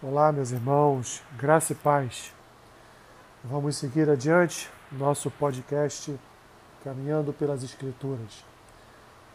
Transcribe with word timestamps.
Olá, 0.00 0.30
meus 0.30 0.52
irmãos, 0.52 1.24
graça 1.36 1.72
e 1.72 1.74
paz. 1.74 2.32
Vamos 3.42 3.74
seguir 3.74 4.08
adiante 4.08 4.70
nosso 4.92 5.28
podcast 5.28 6.16
Caminhando 6.84 7.32
pelas 7.32 7.64
Escrituras. 7.64 8.44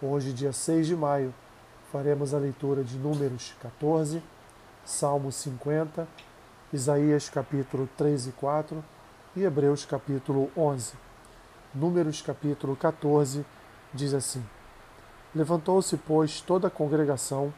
Hoje, 0.02 0.32
dia 0.32 0.54
6 0.54 0.88
de 0.88 0.96
maio, 0.96 1.34
faremos 1.92 2.34
a 2.34 2.38
leitura 2.38 2.82
de 2.82 2.98
Números 2.98 3.54
14, 3.62 4.24
Salmo 4.86 5.34
50, 5.34 6.08
Isaías 6.72 7.28
capítulo 7.28 7.90
3 7.98 8.28
e 8.28 8.32
4 8.32 8.82
e 9.36 9.44
Hebreus 9.44 9.84
capítulo 9.84 10.50
11. 10.56 10.94
Números 11.76 12.22
capítulo 12.22 12.74
14 12.78 13.46
diz 13.94 14.14
assim: 14.14 14.42
Levantou-se, 15.36 15.98
pois, 15.98 16.40
toda 16.40 16.70
a 16.70 16.72
congregação 16.72 17.54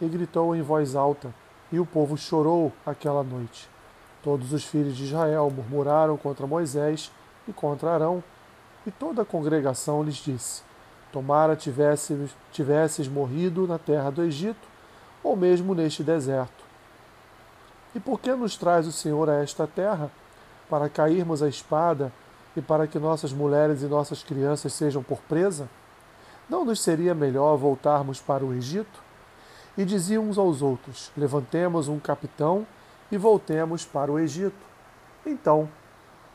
e 0.00 0.08
gritou 0.08 0.56
em 0.56 0.60
voz 0.60 0.96
alta 0.96 1.32
e 1.70 1.78
o 1.78 1.86
povo 1.86 2.16
chorou 2.16 2.72
aquela 2.84 3.22
noite. 3.22 3.68
Todos 4.22 4.52
os 4.52 4.64
filhos 4.64 4.96
de 4.96 5.04
Israel 5.04 5.50
murmuraram 5.54 6.16
contra 6.16 6.46
Moisés 6.46 7.10
e 7.46 7.52
contra 7.52 7.92
Arão, 7.92 8.22
e 8.86 8.90
toda 8.90 9.22
a 9.22 9.24
congregação 9.24 10.02
lhes 10.02 10.16
disse: 10.16 10.62
Tomara 11.12 11.56
tivesses, 11.56 12.30
tivesses 12.52 13.08
morrido 13.08 13.66
na 13.66 13.78
terra 13.78 14.10
do 14.10 14.22
Egito, 14.22 14.68
ou 15.22 15.36
mesmo 15.36 15.74
neste 15.74 16.02
deserto. 16.02 16.64
E 17.94 18.00
por 18.00 18.20
que 18.20 18.32
nos 18.32 18.56
traz 18.56 18.86
o 18.86 18.92
Senhor 18.92 19.28
a 19.28 19.42
esta 19.42 19.66
terra? 19.66 20.10
Para 20.68 20.88
cairmos 20.88 21.42
a 21.42 21.48
espada 21.48 22.12
e 22.54 22.60
para 22.60 22.86
que 22.86 22.98
nossas 22.98 23.32
mulheres 23.32 23.82
e 23.82 23.86
nossas 23.86 24.22
crianças 24.22 24.72
sejam 24.74 25.02
por 25.02 25.18
presa? 25.20 25.68
Não 26.48 26.64
nos 26.64 26.80
seria 26.80 27.14
melhor 27.14 27.56
voltarmos 27.56 28.20
para 28.20 28.44
o 28.44 28.52
Egito? 28.52 29.07
E 29.78 29.84
diziam 29.84 30.28
uns 30.28 30.36
aos 30.36 30.60
outros: 30.60 31.12
Levantemos 31.16 31.86
um 31.86 32.00
capitão 32.00 32.66
e 33.12 33.16
voltemos 33.16 33.84
para 33.84 34.10
o 34.10 34.18
Egito. 34.18 34.66
Então 35.24 35.68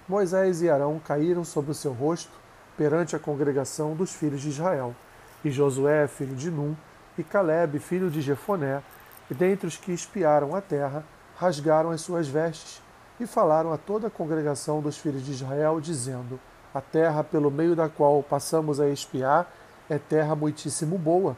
Moisés 0.07 0.61
e 0.61 0.69
Arão 0.69 0.97
caíram 0.97 1.43
sobre 1.43 1.71
o 1.71 1.73
seu 1.73 1.91
rosto 1.91 2.31
perante 2.77 3.17
a 3.17 3.19
congregação 3.19 3.95
dos 3.95 4.13
filhos 4.13 4.41
de 4.41 4.47
Israel. 4.47 4.95
E 5.43 5.51
Josué, 5.51 6.07
filho 6.07 6.35
de 6.37 6.49
Num, 6.49 6.73
e 7.17 7.23
Caleb, 7.23 7.79
filho 7.79 8.09
de 8.09 8.21
Jefoné, 8.21 8.81
e 9.29 9.33
dentre 9.33 9.67
os 9.67 9.75
que 9.75 9.91
espiaram 9.91 10.55
a 10.55 10.61
terra, 10.61 11.03
rasgaram 11.35 11.91
as 11.91 11.99
suas 11.99 12.29
vestes 12.29 12.81
e 13.19 13.27
falaram 13.27 13.73
a 13.73 13.77
toda 13.77 14.07
a 14.07 14.09
congregação 14.09 14.81
dos 14.81 14.97
filhos 14.97 15.25
de 15.25 15.31
Israel, 15.31 15.81
dizendo: 15.81 16.39
A 16.73 16.79
terra 16.79 17.25
pelo 17.25 17.51
meio 17.51 17.75
da 17.75 17.89
qual 17.89 18.23
passamos 18.23 18.79
a 18.79 18.87
espiar 18.87 19.51
é 19.89 19.97
terra 19.97 20.33
muitíssimo 20.33 20.97
boa 20.97 21.35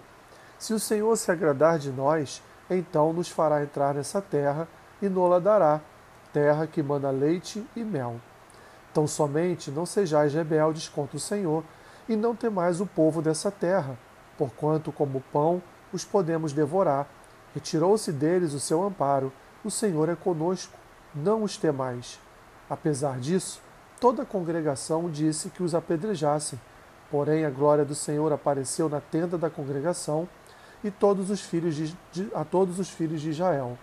se 0.58 0.74
o 0.74 0.80
Senhor 0.80 1.16
se 1.18 1.32
agradar 1.32 1.78
de 1.78 1.92
nós, 1.92 2.42
então 2.70 3.14
nos 3.14 3.30
fará 3.30 3.62
entrar 3.64 3.94
nessa 3.94 4.22
terra 4.22 4.68
e 5.02 5.10
nola 5.10 5.40
dará, 5.40 5.82
terra 6.34 6.68
que 6.68 6.82
manda 6.82 7.10
leite 7.10 7.66
e 7.76 7.84
mel. 7.84 8.20
Tão 8.94 9.08
somente 9.08 9.70
não 9.70 9.86
sejais 9.86 10.34
rebeldes 10.34 10.88
contra 10.88 11.18
o 11.18 11.20
Senhor, 11.20 11.64
e 12.08 12.16
não 12.16 12.36
temais 12.36 12.80
o 12.80 12.86
povo 12.86 13.22
dessa 13.22 13.52
terra, 13.52 13.98
porquanto 14.38 14.92
como 14.92 15.24
pão 15.34 15.62
os 15.92 16.06
podemos 16.06 16.54
devorar. 16.54 17.08
Retirou-se 17.54 18.12
deles 18.12 18.54
o 18.54 18.60
seu 18.60 18.84
amparo, 18.84 19.32
o 19.64 19.72
Senhor 19.72 20.10
é 20.10 20.16
conosco, 20.16 20.78
não 21.14 21.44
os 21.44 21.58
temais. 21.58 22.20
Apesar 22.70 23.20
disso, 23.20 23.62
toda 24.00 24.24
a 24.24 24.26
congregação 24.26 25.10
disse 25.10 25.50
que 25.50 25.64
os 25.64 25.74
apedrejassem. 25.74 26.60
Porém, 27.10 27.46
a 27.46 27.50
glória 27.50 27.86
do 27.86 27.96
Senhor 27.96 28.32
apareceu 28.34 28.90
na 28.90 29.00
tenda 29.00 29.38
da 29.38 29.50
congregação, 29.50 30.28
e 30.86 30.92
todos 30.92 31.32
os 31.32 31.42
filhos 31.42 31.76
de, 31.76 31.98
de, 32.12 32.30
a 32.36 32.46
todos 32.46 32.78
os 32.78 32.92
filhos 32.92 33.20
de 33.20 33.32
Israel. 33.32 33.76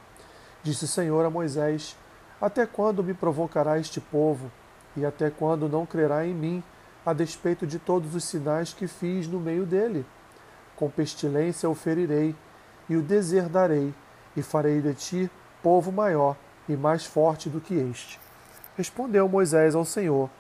Disse 0.63 0.85
o 0.85 0.89
Senhor 0.89 1.25
a 1.25 1.31
Moisés: 1.31 1.97
Até 2.41 2.65
quando 2.65 3.03
me 3.03 3.13
provocará 3.13 3.77
este 3.79 4.01
povo? 4.01 4.51
E 4.97 5.05
até 5.05 5.29
quando 5.29 5.69
não 5.69 5.85
crerá 5.85 6.25
em 6.25 6.33
mim, 6.33 6.63
a 7.05 7.13
despeito 7.13 7.67
de 7.67 7.79
todos 7.79 8.15
os 8.15 8.23
sinais 8.23 8.73
que 8.73 8.87
fiz 8.87 9.27
no 9.27 9.41
meio 9.41 9.67
dele? 9.67 10.07
Com 10.77 10.89
pestilência 10.89 11.69
o 11.69 11.75
ferirei, 11.75 12.37
e 12.89 12.97
o 12.97 13.03
deserdarei, 13.03 13.93
e 14.37 14.43
farei 14.43 14.81
de 14.81 14.95
ti 14.95 15.31
povo 15.61 15.91
maior 15.91 16.37
e 16.69 16.77
mais 16.77 17.05
forte 17.05 17.49
do 17.49 17.61
que 17.61 17.75
este. 17.75 18.21
Respondeu 18.77 19.29
Moisés 19.29 19.75
ao 19.75 19.85
Senhor: 19.85 20.31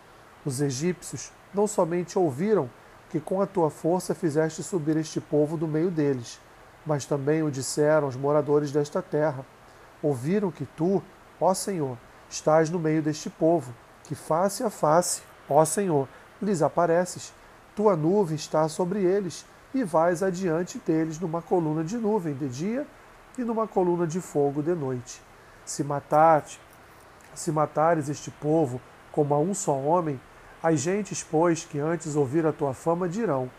Os 0.46 0.60
egípcios 0.60 1.32
não 1.52 1.66
somente 1.66 2.16
ouviram 2.16 2.70
que 3.10 3.18
com 3.18 3.40
a 3.40 3.46
tua 3.46 3.68
força 3.68 4.14
fizeste 4.14 4.62
subir 4.62 4.96
este 4.96 5.20
povo 5.20 5.56
do 5.56 5.66
meio 5.66 5.90
deles, 5.90 6.40
mas 6.84 7.04
também 7.04 7.42
o 7.42 7.50
disseram 7.50 8.08
os 8.08 8.16
moradores 8.16 8.72
desta 8.72 9.00
terra. 9.00 9.44
Ouviram 10.02 10.50
que 10.50 10.66
tu, 10.66 11.02
ó 11.40 11.54
Senhor, 11.54 11.96
estás 12.28 12.70
no 12.70 12.78
meio 12.78 13.02
deste 13.02 13.30
povo, 13.30 13.72
que 14.04 14.14
face 14.14 14.62
a 14.62 14.70
face, 14.70 15.22
ó 15.48 15.64
Senhor, 15.64 16.08
lhes 16.40 16.62
apareces. 16.62 17.32
Tua 17.76 17.96
nuvem 17.96 18.36
está 18.36 18.68
sobre 18.68 19.02
eles, 19.02 19.46
e 19.74 19.84
vais 19.84 20.22
adiante 20.22 20.78
deles 20.78 21.18
numa 21.18 21.40
coluna 21.40 21.82
de 21.82 21.96
nuvem 21.96 22.34
de 22.34 22.48
dia 22.48 22.86
e 23.38 23.42
numa 23.42 23.66
coluna 23.66 24.06
de 24.06 24.20
fogo 24.20 24.62
de 24.62 24.74
noite. 24.74 25.22
Se 25.64 25.82
matares, 25.82 26.60
se 27.34 27.50
matares 27.50 28.08
este 28.08 28.30
povo 28.30 28.80
como 29.10 29.34
a 29.34 29.38
um 29.38 29.54
só 29.54 29.74
homem, 29.74 30.20
as 30.62 30.80
gentes, 30.80 31.22
pois, 31.22 31.64
que 31.64 31.78
antes 31.78 32.14
ouviram 32.14 32.50
a 32.50 32.52
tua 32.52 32.74
fama, 32.74 33.08
dirão: 33.08 33.50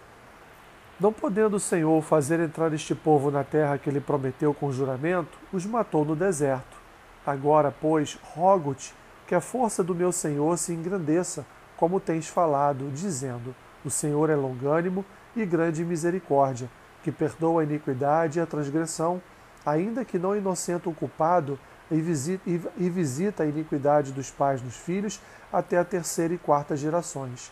não 0.99 1.11
podendo 1.11 1.55
o 1.55 1.59
Senhor 1.59 2.01
fazer 2.01 2.39
entrar 2.39 2.71
este 2.73 2.93
povo 2.93 3.31
na 3.31 3.43
terra 3.43 3.77
que 3.77 3.89
ele 3.89 3.99
prometeu 3.99 4.53
com 4.53 4.71
juramento, 4.71 5.37
os 5.51 5.65
matou 5.65 6.05
no 6.05 6.15
deserto. 6.15 6.77
Agora, 7.25 7.73
pois, 7.81 8.17
rogo-te 8.21 8.93
que 9.27 9.33
a 9.33 9.41
força 9.41 9.83
do 9.83 9.95
meu 9.95 10.11
Senhor 10.11 10.57
se 10.57 10.73
engrandeça, 10.73 11.45
como 11.77 11.99
tens 11.99 12.27
falado, 12.27 12.91
dizendo: 12.91 13.55
O 13.83 13.89
Senhor 13.89 14.29
é 14.29 14.35
longânimo 14.35 15.03
e 15.35 15.45
grande 15.45 15.81
em 15.81 15.85
misericórdia, 15.85 16.69
que 17.01 17.11
perdoa 17.11 17.61
a 17.61 17.63
iniquidade 17.63 18.37
e 18.37 18.41
a 18.41 18.45
transgressão, 18.45 19.21
ainda 19.65 20.05
que 20.05 20.19
não 20.19 20.35
inocente 20.35 20.87
o 20.87 20.93
culpado, 20.93 21.57
e 21.89 21.99
visita, 22.01 22.43
e 22.47 22.89
visita 22.89 23.43
a 23.43 23.45
iniquidade 23.45 24.11
dos 24.11 24.31
pais 24.31 24.61
nos 24.61 24.75
filhos 24.75 25.19
até 25.51 25.77
a 25.77 25.85
terceira 25.85 26.33
e 26.33 26.37
quarta 26.37 26.75
gerações. 26.75 27.51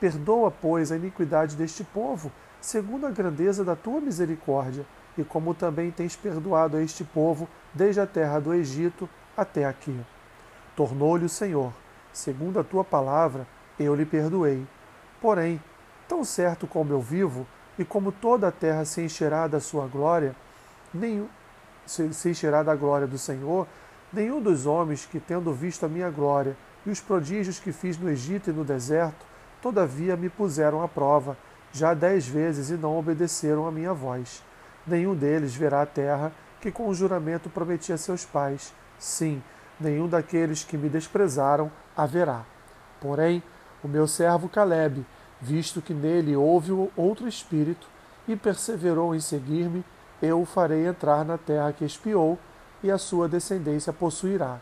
Perdoa, 0.00 0.50
pois, 0.50 0.90
a 0.90 0.96
iniquidade 0.96 1.56
deste 1.56 1.84
povo, 1.84 2.32
segundo 2.60 3.06
a 3.06 3.10
grandeza 3.10 3.64
da 3.64 3.74
tua 3.74 4.00
misericórdia, 4.00 4.84
e 5.16 5.24
como 5.24 5.54
também 5.54 5.90
tens 5.90 6.16
perdoado 6.16 6.76
a 6.76 6.82
este 6.82 7.04
povo 7.04 7.48
desde 7.74 8.00
a 8.00 8.06
terra 8.06 8.38
do 8.38 8.54
Egito 8.54 9.08
até 9.36 9.64
aqui. 9.64 9.98
Tornou-lhe 10.76 11.24
o 11.24 11.28
Senhor, 11.28 11.72
segundo 12.12 12.60
a 12.60 12.64
tua 12.64 12.84
palavra, 12.84 13.46
eu 13.78 13.94
lhe 13.94 14.04
perdoei. 14.04 14.66
Porém, 15.20 15.60
tão 16.08 16.24
certo 16.24 16.66
como 16.66 16.92
eu 16.92 17.00
vivo, 17.00 17.46
e 17.78 17.84
como 17.84 18.12
toda 18.12 18.48
a 18.48 18.52
terra 18.52 18.84
se 18.84 19.00
encherá 19.00 19.46
da 19.46 19.60
sua 19.60 19.86
glória, 19.86 20.34
nenhum, 20.92 21.28
se, 21.86 22.12
se 22.12 22.30
encherá 22.30 22.62
da 22.62 22.74
glória 22.74 23.06
do 23.06 23.16
Senhor, 23.16 23.66
nenhum 24.12 24.40
dos 24.40 24.66
homens 24.66 25.06
que, 25.06 25.18
tendo 25.18 25.52
visto 25.52 25.86
a 25.86 25.88
minha 25.88 26.10
glória 26.10 26.56
e 26.84 26.90
os 26.90 27.00
prodígios 27.00 27.58
que 27.58 27.72
fiz 27.72 27.98
no 27.98 28.10
Egito 28.10 28.50
e 28.50 28.52
no 28.52 28.64
deserto, 28.64 29.24
todavia 29.62 30.16
me 30.16 30.28
puseram 30.28 30.82
à 30.82 30.88
prova, 30.88 31.36
já 31.72 31.94
dez 31.94 32.26
vezes 32.26 32.70
e 32.70 32.74
não 32.74 32.98
obedeceram 32.98 33.66
à 33.66 33.70
minha 33.70 33.94
voz. 33.94 34.42
Nenhum 34.86 35.14
deles 35.14 35.54
verá 35.54 35.82
a 35.82 35.86
terra 35.86 36.32
que 36.60 36.70
com 36.70 36.88
o 36.88 36.94
juramento 36.94 37.48
prometi 37.48 37.92
a 37.92 37.98
seus 37.98 38.24
pais. 38.24 38.72
Sim, 38.98 39.42
nenhum 39.78 40.08
daqueles 40.08 40.64
que 40.64 40.76
me 40.76 40.88
desprezaram 40.88 41.70
haverá. 41.96 42.44
Porém, 43.00 43.42
o 43.82 43.88
meu 43.88 44.06
servo 44.06 44.48
Caleb, 44.48 45.04
visto 45.40 45.80
que 45.80 45.94
nele 45.94 46.36
houve 46.36 46.70
outro 46.96 47.26
espírito 47.26 47.86
e 48.28 48.36
perseverou 48.36 49.14
em 49.14 49.20
seguir-me, 49.20 49.84
eu 50.20 50.42
o 50.42 50.44
farei 50.44 50.86
entrar 50.86 51.24
na 51.24 51.38
terra 51.38 51.72
que 51.72 51.84
espiou 51.84 52.38
e 52.82 52.90
a 52.90 52.98
sua 52.98 53.28
descendência 53.28 53.92
possuirá. 53.92 54.58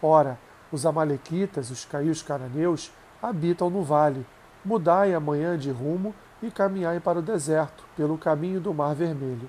Ora, 0.00 0.38
os 0.72 0.86
amalequitas, 0.86 1.70
os 1.70 1.84
caios 1.84 2.22
cananeus, 2.22 2.90
habitam 3.22 3.68
no 3.68 3.82
vale. 3.82 4.26
Mudai 4.64 5.14
amanhã 5.14 5.56
de 5.56 5.70
rumo 5.70 6.14
e 6.42 6.50
caminhai 6.50 7.00
para 7.00 7.18
o 7.18 7.22
deserto, 7.22 7.84
pelo 7.96 8.18
caminho 8.18 8.60
do 8.60 8.74
Mar 8.74 8.94
Vermelho. 8.94 9.48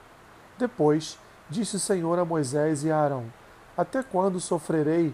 Depois 0.57 1.17
disse 1.49 1.75
o 1.75 1.79
Senhor 1.79 2.17
a 2.19 2.25
Moisés 2.25 2.83
e 2.83 2.91
a 2.91 2.97
Arão: 2.97 3.25
Até 3.77 4.01
quando 4.03 4.39
sofrerei 4.39 5.13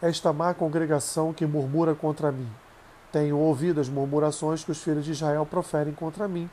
esta 0.00 0.32
má 0.32 0.52
congregação 0.52 1.32
que 1.32 1.46
murmura 1.46 1.94
contra 1.94 2.32
mim? 2.32 2.50
Tenho 3.12 3.36
ouvido 3.36 3.80
as 3.80 3.88
murmurações 3.88 4.64
que 4.64 4.72
os 4.72 4.82
filhos 4.82 5.04
de 5.04 5.12
Israel 5.12 5.44
proferem 5.44 5.92
contra 5.92 6.26
mim. 6.26 6.48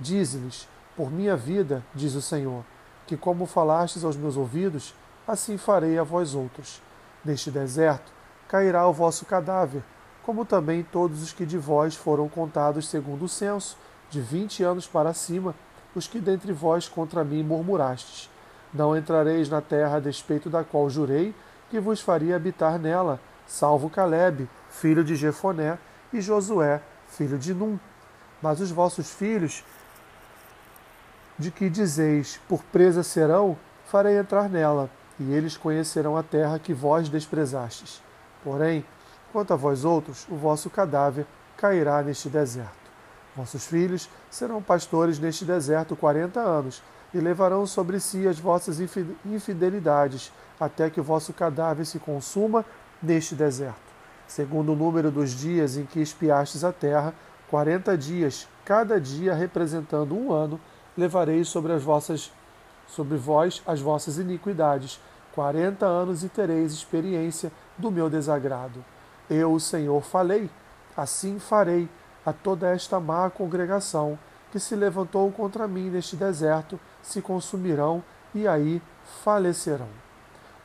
Dize-lhes: 0.00 0.68
Por 0.96 1.10
minha 1.10 1.36
vida, 1.36 1.82
diz 1.94 2.14
o 2.14 2.22
Senhor, 2.22 2.64
que 3.06 3.16
como 3.16 3.46
falastes 3.46 4.04
aos 4.04 4.16
meus 4.16 4.36
ouvidos, 4.36 4.94
assim 5.26 5.56
farei 5.56 5.98
a 5.98 6.02
vós 6.02 6.34
outros. 6.34 6.82
Neste 7.24 7.50
deserto 7.50 8.12
cairá 8.48 8.86
o 8.86 8.92
vosso 8.92 9.24
cadáver, 9.24 9.82
como 10.24 10.44
também 10.44 10.82
todos 10.82 11.22
os 11.22 11.32
que 11.32 11.44
de 11.44 11.58
vós 11.58 11.94
foram 11.94 12.28
contados 12.28 12.88
segundo 12.88 13.24
o 13.24 13.28
censo, 13.28 13.76
de 14.10 14.20
vinte 14.20 14.62
anos 14.62 14.86
para 14.86 15.14
cima, 15.14 15.54
os 15.94 16.06
que 16.06 16.20
dentre 16.20 16.52
vós 16.52 16.88
contra 16.88 17.24
mim 17.24 17.42
murmurastes. 17.42 18.30
Não 18.72 18.96
entrareis 18.96 19.48
na 19.48 19.60
terra 19.60 19.96
a 19.96 20.00
despeito 20.00 20.48
da 20.48 20.64
qual 20.64 20.88
jurei 20.88 21.34
que 21.70 21.80
vos 21.80 22.00
faria 22.00 22.36
habitar 22.36 22.78
nela, 22.78 23.20
salvo 23.46 23.90
Caleb, 23.90 24.48
filho 24.70 25.02
de 25.02 25.16
Jefoné, 25.16 25.78
e 26.12 26.20
Josué, 26.20 26.82
filho 27.08 27.38
de 27.38 27.54
Num. 27.54 27.78
Mas 28.42 28.60
os 28.60 28.70
vossos 28.70 29.10
filhos, 29.10 29.64
de 31.38 31.50
que 31.50 31.70
dizeis, 31.70 32.38
por 32.48 32.62
presa 32.64 33.02
serão, 33.02 33.56
farei 33.86 34.18
entrar 34.18 34.48
nela, 34.48 34.90
e 35.18 35.32
eles 35.32 35.56
conhecerão 35.56 36.16
a 36.16 36.22
terra 36.22 36.58
que 36.58 36.74
vós 36.74 37.08
desprezastes. 37.08 38.02
Porém, 38.44 38.84
quanto 39.32 39.52
a 39.52 39.56
vós 39.56 39.84
outros, 39.84 40.26
o 40.28 40.36
vosso 40.36 40.68
cadáver 40.68 41.26
cairá 41.56 42.02
neste 42.02 42.28
deserto. 42.28 42.70
Vossos 43.34 43.66
filhos 43.66 44.10
serão 44.30 44.62
pastores 44.62 45.18
neste 45.18 45.44
deserto 45.44 45.96
quarenta 45.96 46.40
anos, 46.40 46.82
e 47.14 47.18
levarão 47.18 47.66
sobre 47.66 48.00
si 48.00 48.26
as 48.26 48.38
vossas 48.38 48.78
infidelidades, 49.24 50.32
até 50.58 50.88
que 50.88 51.00
o 51.00 51.04
vosso 51.04 51.32
cadáver 51.32 51.84
se 51.84 51.98
consuma 51.98 52.64
neste 53.02 53.34
deserto. 53.34 53.92
Segundo 54.26 54.72
o 54.72 54.76
número 54.76 55.10
dos 55.10 55.30
dias 55.30 55.76
em 55.76 55.84
que 55.84 56.00
espiastes 56.00 56.64
a 56.64 56.72
terra, 56.72 57.12
quarenta 57.50 57.98
dias, 57.98 58.48
cada 58.64 58.98
dia 58.98 59.34
representando 59.34 60.16
um 60.16 60.32
ano, 60.32 60.58
levareis 60.96 61.48
sobre 61.48 61.72
as 61.72 61.82
vossas 61.82 62.32
sobre 62.88 63.16
vós 63.16 63.62
as 63.66 63.80
vossas 63.80 64.18
iniquidades. 64.18 65.00
Quarenta 65.34 65.86
anos 65.86 66.22
e 66.24 66.28
tereis 66.28 66.72
experiência 66.72 67.50
do 67.76 67.90
meu 67.90 68.10
desagrado. 68.10 68.84
Eu, 69.32 69.54
o 69.54 69.60
Senhor, 69.60 70.02
falei, 70.02 70.50
assim 70.94 71.38
farei 71.38 71.88
a 72.24 72.32
toda 72.34 72.68
esta 72.68 73.00
má 73.00 73.30
congregação 73.30 74.18
que 74.50 74.60
se 74.60 74.76
levantou 74.76 75.32
contra 75.32 75.66
mim 75.66 75.88
neste 75.88 76.14
deserto, 76.14 76.78
se 77.02 77.22
consumirão 77.22 78.04
e 78.34 78.46
aí 78.46 78.82
falecerão. 79.24 79.88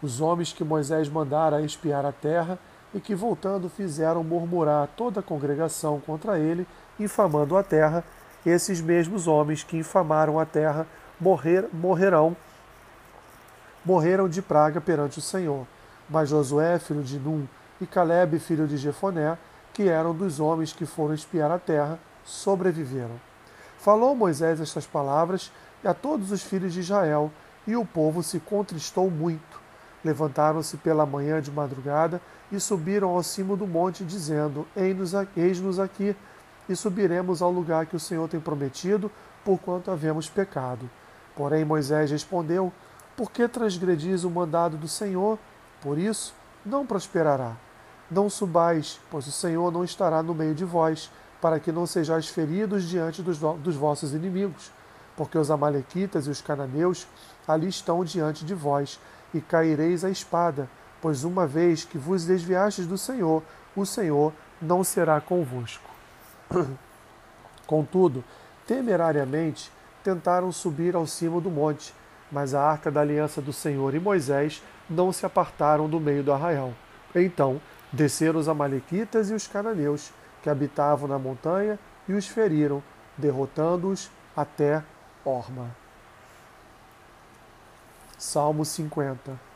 Os 0.04 0.20
homens 0.20 0.52
que 0.52 0.66
Moisés 0.66 1.08
mandara 1.08 1.62
espiar 1.62 2.06
a 2.06 2.12
terra 2.12 2.60
e 2.94 3.00
que, 3.00 3.16
voltando, 3.16 3.70
fizeram 3.70 4.22
murmurar 4.24 4.90
toda 4.98 5.22
a 5.22 5.24
congregação 5.24 6.02
contra 6.02 6.38
ele, 6.38 6.68
infamando 7.00 7.56
a 7.56 7.64
terra, 7.64 8.04
esses 8.46 8.82
mesmos 8.82 9.28
homens 9.28 9.64
que 9.64 9.78
infamaram 9.78 10.38
a 10.38 10.46
terra 10.46 10.86
morrer, 11.18 11.70
morrerão, 11.72 12.36
morreram 13.86 14.28
de 14.28 14.42
praga 14.42 14.82
perante 14.82 15.20
o 15.20 15.22
Senhor. 15.22 15.66
Mas 16.10 16.30
Josué, 16.30 16.78
filho 16.80 17.04
de 17.04 17.18
Num, 17.18 17.48
e 17.80 17.86
Caleb, 17.86 18.40
filho 18.40 18.68
de 18.68 18.78
Jefoné, 18.78 19.38
que 19.74 19.88
eram 19.88 20.14
dos 20.14 20.40
homens 20.40 20.74
que 20.74 20.86
foram 20.86 21.14
espiar 21.14 21.52
a 21.52 21.60
terra, 21.60 22.00
sobreviveram. 22.26 23.20
Falou 23.78 24.16
Moisés 24.16 24.60
estas 24.60 24.86
palavras 24.86 25.52
a 25.86 25.94
todos 25.94 26.32
os 26.32 26.42
filhos 26.42 26.74
de 26.74 26.80
Israel, 26.80 27.32
e 27.66 27.76
o 27.76 27.86
povo 27.86 28.24
se 28.24 28.40
contristou 28.40 29.12
muito. 29.12 29.62
Levantaram-se 30.04 30.78
pela 30.78 31.06
manhã 31.06 31.42
de 31.42 31.52
madrugada 31.52 32.22
e 32.52 32.60
subiram 32.60 33.10
ao 33.10 33.22
cimo 33.22 33.56
do 33.56 33.68
monte, 33.68 34.04
dizendo: 34.04 34.66
Eis-nos 34.76 35.80
aqui, 35.80 36.16
e 36.68 36.76
subiremos 36.76 37.42
ao 37.42 37.52
lugar 37.52 37.86
que 37.86 37.96
o 37.96 38.00
Senhor 38.00 38.28
tem 38.28 38.40
prometido, 38.40 39.12
porquanto 39.44 39.92
havemos 39.92 40.30
pecado. 40.30 40.90
Porém 41.36 41.64
Moisés 41.64 42.10
respondeu: 42.10 42.72
Por 43.16 43.32
que 43.32 43.48
transgredis 43.48 44.24
o 44.24 44.30
mandado 44.30 44.78
do 44.78 44.88
Senhor? 44.88 45.38
Por 45.82 45.98
isso 45.98 46.34
não 46.66 46.86
prosperará. 46.86 47.56
Não 48.10 48.30
subais, 48.30 49.00
pois 49.12 49.28
o 49.28 49.32
Senhor 49.32 49.72
não 49.72 49.84
estará 49.84 50.24
no 50.24 50.34
meio 50.34 50.56
de 50.56 50.64
vós, 50.64 51.12
para 51.42 51.60
que 51.60 51.72
não 51.72 51.86
sejais 51.86 52.28
feridos 52.28 52.84
diante 52.84 53.22
dos, 53.22 53.38
dos 53.38 53.76
vossos 53.76 54.14
inimigos. 54.14 54.72
Porque 55.16 55.38
os 55.38 55.52
Amalequitas 55.52 56.28
e 56.28 56.30
os 56.30 56.42
cananeus 56.42 57.08
ali 57.48 57.68
estão 57.68 58.04
diante 58.04 58.46
de 58.46 58.54
vós, 58.54 59.00
e 59.34 59.42
caireis 59.42 60.06
a 60.06 60.10
espada, 60.10 60.70
pois 61.02 61.24
uma 61.24 61.46
vez 61.46 61.84
que 61.84 61.98
vos 61.98 62.26
desviastes 62.26 62.88
do 62.88 62.98
Senhor, 62.98 63.44
o 63.76 63.86
Senhor 63.86 64.34
não 64.62 64.84
será 64.84 65.20
convosco. 65.20 65.90
Contudo, 67.68 68.24
temerariamente, 68.66 69.72
tentaram 70.04 70.52
subir 70.52 70.96
ao 70.96 71.06
cimo 71.06 71.42
do 71.42 71.52
monte, 71.52 71.94
mas 72.32 72.54
a 72.54 72.62
arca 72.62 72.90
da 72.90 73.02
aliança 73.02 73.42
do 73.42 73.52
Senhor 73.52 73.94
e 73.94 74.00
Moisés 74.00 74.64
não 74.90 75.12
se 75.12 75.26
apartaram 75.26 75.90
do 75.90 76.00
meio 76.00 76.24
do 76.24 76.32
arraial. 76.32 76.74
Então 77.14 77.62
desceram 77.92 78.40
os 78.40 78.48
Amalequitas 78.48 79.30
e 79.30 79.34
os 79.34 79.48
cananeus, 79.48 80.12
que 80.42 80.50
habitavam 80.50 81.08
na 81.08 81.18
montanha, 81.18 81.80
e 82.08 82.14
os 82.14 82.28
feriram, 82.28 82.82
derrotando-os 83.18 84.10
até 84.36 84.84
Orma. 85.26 85.76
Salmo 88.18 88.64
50 88.64 89.48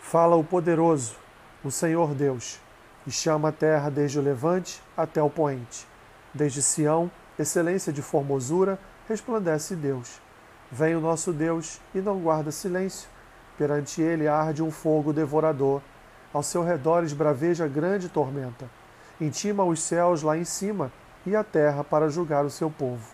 Fala 0.00 0.36
o 0.36 0.42
poderoso, 0.42 1.16
o 1.62 1.70
Senhor 1.70 2.14
Deus, 2.14 2.58
e 3.06 3.10
chama 3.10 3.50
a 3.50 3.52
terra 3.52 3.90
desde 3.90 4.18
o 4.18 4.22
levante 4.22 4.82
até 4.96 5.22
o 5.22 5.28
poente. 5.28 5.86
Desde 6.32 6.62
Sião, 6.62 7.10
excelência 7.38 7.92
de 7.92 8.02
formosura, 8.02 8.78
resplandece 9.08 9.74
Deus. 9.74 10.20
Vem 10.70 10.94
o 10.94 11.00
nosso 11.00 11.32
Deus 11.32 11.80
e 11.94 12.00
não 12.00 12.18
guarda 12.18 12.50
silêncio. 12.50 13.08
Perante 13.56 14.02
ele 14.02 14.28
arde 14.28 14.62
um 14.62 14.70
fogo 14.70 15.12
devorador. 15.12 15.80
Ao 16.32 16.42
seu 16.42 16.62
redor 16.62 17.04
esbraveja 17.04 17.66
grande 17.66 18.08
tormenta. 18.08 18.68
Intima 19.20 19.64
os 19.64 19.82
céus 19.82 20.22
lá 20.22 20.36
em 20.36 20.44
cima 20.44 20.92
e 21.24 21.34
a 21.34 21.42
terra 21.42 21.82
para 21.82 22.08
julgar 22.08 22.44
o 22.44 22.50
seu 22.50 22.70
povo. 22.70 23.04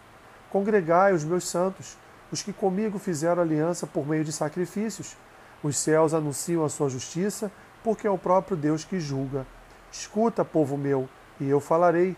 Congregai 0.50 1.12
os 1.12 1.24
meus 1.24 1.48
santos, 1.48 1.96
os 2.30 2.42
que 2.42 2.52
comigo 2.52 2.98
fizeram 2.98 3.42
aliança 3.42 3.86
por 3.86 4.06
meio 4.06 4.24
de 4.24 4.32
sacrifícios 4.32 5.16
os 5.64 5.78
céus 5.78 6.12
anunciam 6.12 6.62
a 6.62 6.68
sua 6.68 6.90
justiça, 6.90 7.50
porque 7.82 8.06
é 8.06 8.10
o 8.10 8.18
próprio 8.18 8.54
Deus 8.54 8.84
que 8.84 9.00
julga. 9.00 9.46
Escuta, 9.90 10.44
povo 10.44 10.76
meu, 10.76 11.08
e 11.40 11.48
eu 11.48 11.58
falarei. 11.58 12.14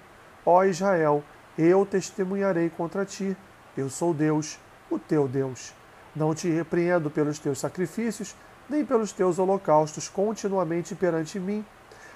Ó 0.48 0.62
Israel, 0.62 1.24
eu 1.58 1.84
testemunharei 1.84 2.70
contra 2.70 3.04
ti. 3.04 3.36
Eu 3.76 3.90
sou 3.90 4.14
Deus, 4.14 4.60
o 4.88 4.96
teu 4.96 5.26
Deus. 5.26 5.74
Não 6.14 6.32
te 6.36 6.48
repreendo 6.48 7.10
pelos 7.10 7.40
teus 7.40 7.58
sacrifícios, 7.58 8.36
nem 8.70 8.84
pelos 8.84 9.10
teus 9.10 9.40
holocaustos 9.40 10.08
continuamente 10.08 10.94
perante 10.94 11.40
mim. 11.40 11.64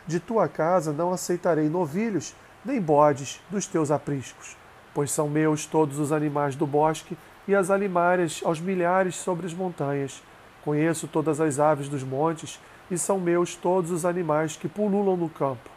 De 0.06 0.20
tua 0.20 0.46
casa 0.46 0.92
não 0.92 1.12
aceitarei 1.12 1.68
novilhos, 1.68 2.32
nem 2.64 2.80
bodes 2.80 3.40
dos 3.50 3.66
teus 3.66 3.90
apriscos, 3.90 4.56
pois 4.94 5.10
são 5.10 5.28
meus 5.28 5.66
todos 5.66 5.98
os 5.98 6.12
animais 6.12 6.54
do 6.54 6.68
bosque 6.68 7.18
e 7.48 7.54
as 7.54 7.68
alimárias 7.68 8.40
aos 8.44 8.60
milhares 8.60 9.16
sobre 9.16 9.44
as 9.44 9.52
montanhas. 9.52 10.22
Conheço 10.64 11.08
todas 11.08 11.40
as 11.40 11.58
aves 11.58 11.88
dos 11.88 12.04
montes, 12.04 12.60
e 12.90 12.96
são 12.96 13.18
meus 13.18 13.56
todos 13.56 13.90
os 13.90 14.04
animais 14.04 14.56
que 14.56 14.68
pululam 14.68 15.16
no 15.16 15.28
campo. 15.28 15.68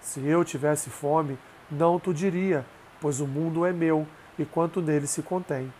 Se 0.00 0.26
eu 0.26 0.44
tivesse 0.44 0.90
fome, 0.90 1.38
não 1.70 1.98
tu 1.98 2.14
diria, 2.14 2.64
pois 3.00 3.20
o 3.20 3.26
mundo 3.26 3.64
é 3.64 3.72
meu, 3.72 4.06
e 4.38 4.44
quanto 4.44 4.80
nele 4.80 5.06
se 5.06 5.22
contém. 5.22 5.72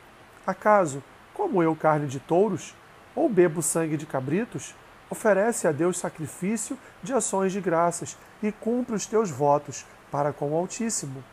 Acaso, 0.47 1.03
como 1.33 1.63
eu 1.63 1.75
carne 1.77 2.07
de 2.07 2.19
touros, 2.19 2.75
ou 3.15 3.29
bebo 3.29 3.63
sangue 3.63 3.97
de 3.97 4.07
cabritos? 4.07 4.75
Oferece 5.11 5.67
a 5.67 5.73
Deus 5.73 5.99
sacrifício 5.99 6.77
de 7.03 7.13
ações 7.13 7.53
de 7.53 7.61
graças 7.61 8.17
e 8.43 8.53
cumpre 8.53 8.95
os 8.95 9.07
teus 9.07 9.31
votos 9.31 9.87
para 10.11 10.33
com 10.33 10.51
o 10.51 10.57
Altíssimo. 10.57 11.25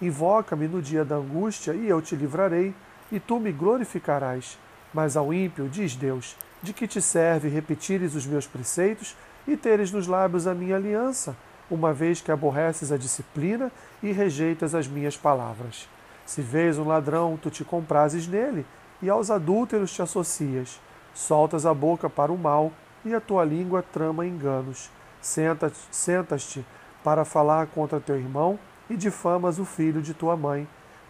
Invoca-me 0.00 0.68
no 0.68 0.82
dia 0.82 1.04
da 1.04 1.16
angústia 1.16 1.72
e 1.72 1.88
eu 1.88 2.00
te 2.02 2.14
livrarei, 2.14 2.74
e 3.10 3.20
tu 3.20 3.38
me 3.38 3.52
glorificarás. 3.52 4.58
Mas 4.92 5.16
ao 5.16 5.32
ímpio, 5.32 5.68
diz 5.68 5.96
Deus, 5.96 6.36
de 6.62 6.72
que 6.72 6.86
te 6.86 7.00
serve 7.02 7.48
repetires 7.48 8.14
os 8.14 8.26
meus 8.26 8.46
preceitos 8.46 9.16
e 9.46 9.56
teres 9.56 9.90
nos 9.90 10.06
lábios 10.06 10.46
a 10.46 10.54
minha 10.54 10.76
aliança, 10.76 11.36
uma 11.74 11.92
vez 11.92 12.20
que 12.20 12.30
aborreces 12.30 12.92
a 12.92 12.96
disciplina 12.96 13.70
e 14.02 14.12
rejeitas 14.12 14.74
as 14.74 14.86
minhas 14.86 15.16
palavras? 15.16 15.88
Se 16.24 16.40
vês 16.40 16.78
um 16.78 16.86
ladrão, 16.86 17.36
tu 17.36 17.50
te 17.50 17.64
comprases 17.64 18.26
nele, 18.26 18.64
e 19.02 19.10
aos 19.10 19.30
adúlteros 19.30 19.92
te 19.92 20.00
associas. 20.00 20.80
Soltas 21.12 21.66
a 21.66 21.74
boca 21.74 22.08
para 22.08 22.32
o 22.32 22.38
mal, 22.38 22.72
e 23.04 23.14
a 23.14 23.20
tua 23.20 23.44
língua 23.44 23.82
trama 23.82 24.26
enganos. 24.26 24.90
Sentas-te 25.20 26.64
para 27.02 27.24
falar 27.24 27.66
contra 27.66 28.00
teu 28.00 28.16
irmão, 28.16 28.58
e 28.88 28.96
difamas 28.96 29.58
o 29.58 29.64
filho 29.64 30.00
de 30.00 30.14
tua 30.14 30.36
mãe. 30.36 30.66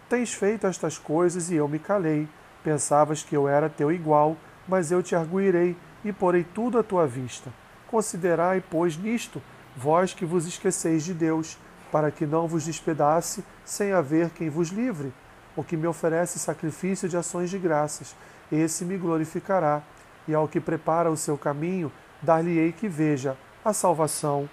Tens 0.09 0.33
feito 0.33 0.67
estas 0.67 0.97
coisas 0.97 1.49
e 1.49 1.55
eu 1.55 1.67
me 1.67 1.79
calei. 1.79 2.27
Pensavas 2.63 3.23
que 3.23 3.35
eu 3.35 3.47
era 3.47 3.69
teu 3.69 3.91
igual, 3.91 4.35
mas 4.67 4.91
eu 4.91 5.03
te 5.03 5.15
arguirei 5.15 5.77
e 6.03 6.11
porei 6.11 6.43
tudo 6.43 6.79
à 6.79 6.83
tua 6.83 7.05
vista. 7.05 7.51
Considerai, 7.87 8.63
pois, 8.69 8.97
nisto, 8.97 9.41
vós 9.75 10.13
que 10.13 10.25
vos 10.25 10.45
esqueceis 10.45 11.03
de 11.03 11.13
Deus, 11.13 11.57
para 11.91 12.11
que 12.11 12.25
não 12.25 12.47
vos 12.47 12.65
despedace 12.65 13.43
sem 13.63 13.91
haver 13.91 14.29
quem 14.29 14.49
vos 14.49 14.69
livre. 14.69 15.13
O 15.55 15.63
que 15.63 15.77
me 15.77 15.87
oferece 15.87 16.39
sacrifício 16.39 17.07
de 17.07 17.17
ações 17.17 17.49
de 17.49 17.57
graças, 17.57 18.15
esse 18.51 18.83
me 18.83 18.97
glorificará. 18.97 19.81
E 20.27 20.33
ao 20.33 20.47
que 20.47 20.59
prepara 20.59 21.11
o 21.11 21.17
seu 21.17 21.37
caminho, 21.37 21.91
dar-lhe-ei 22.21 22.71
que 22.71 22.87
veja, 22.87 23.37
a 23.63 23.73
salvação 23.73 24.49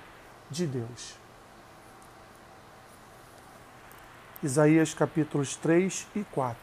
de 0.51 0.67
Deus. 0.67 1.17
Isaías 4.43 4.93
capítulos 4.93 5.57
3 5.57 6.07
e 6.17 6.25
4. 6.25 6.57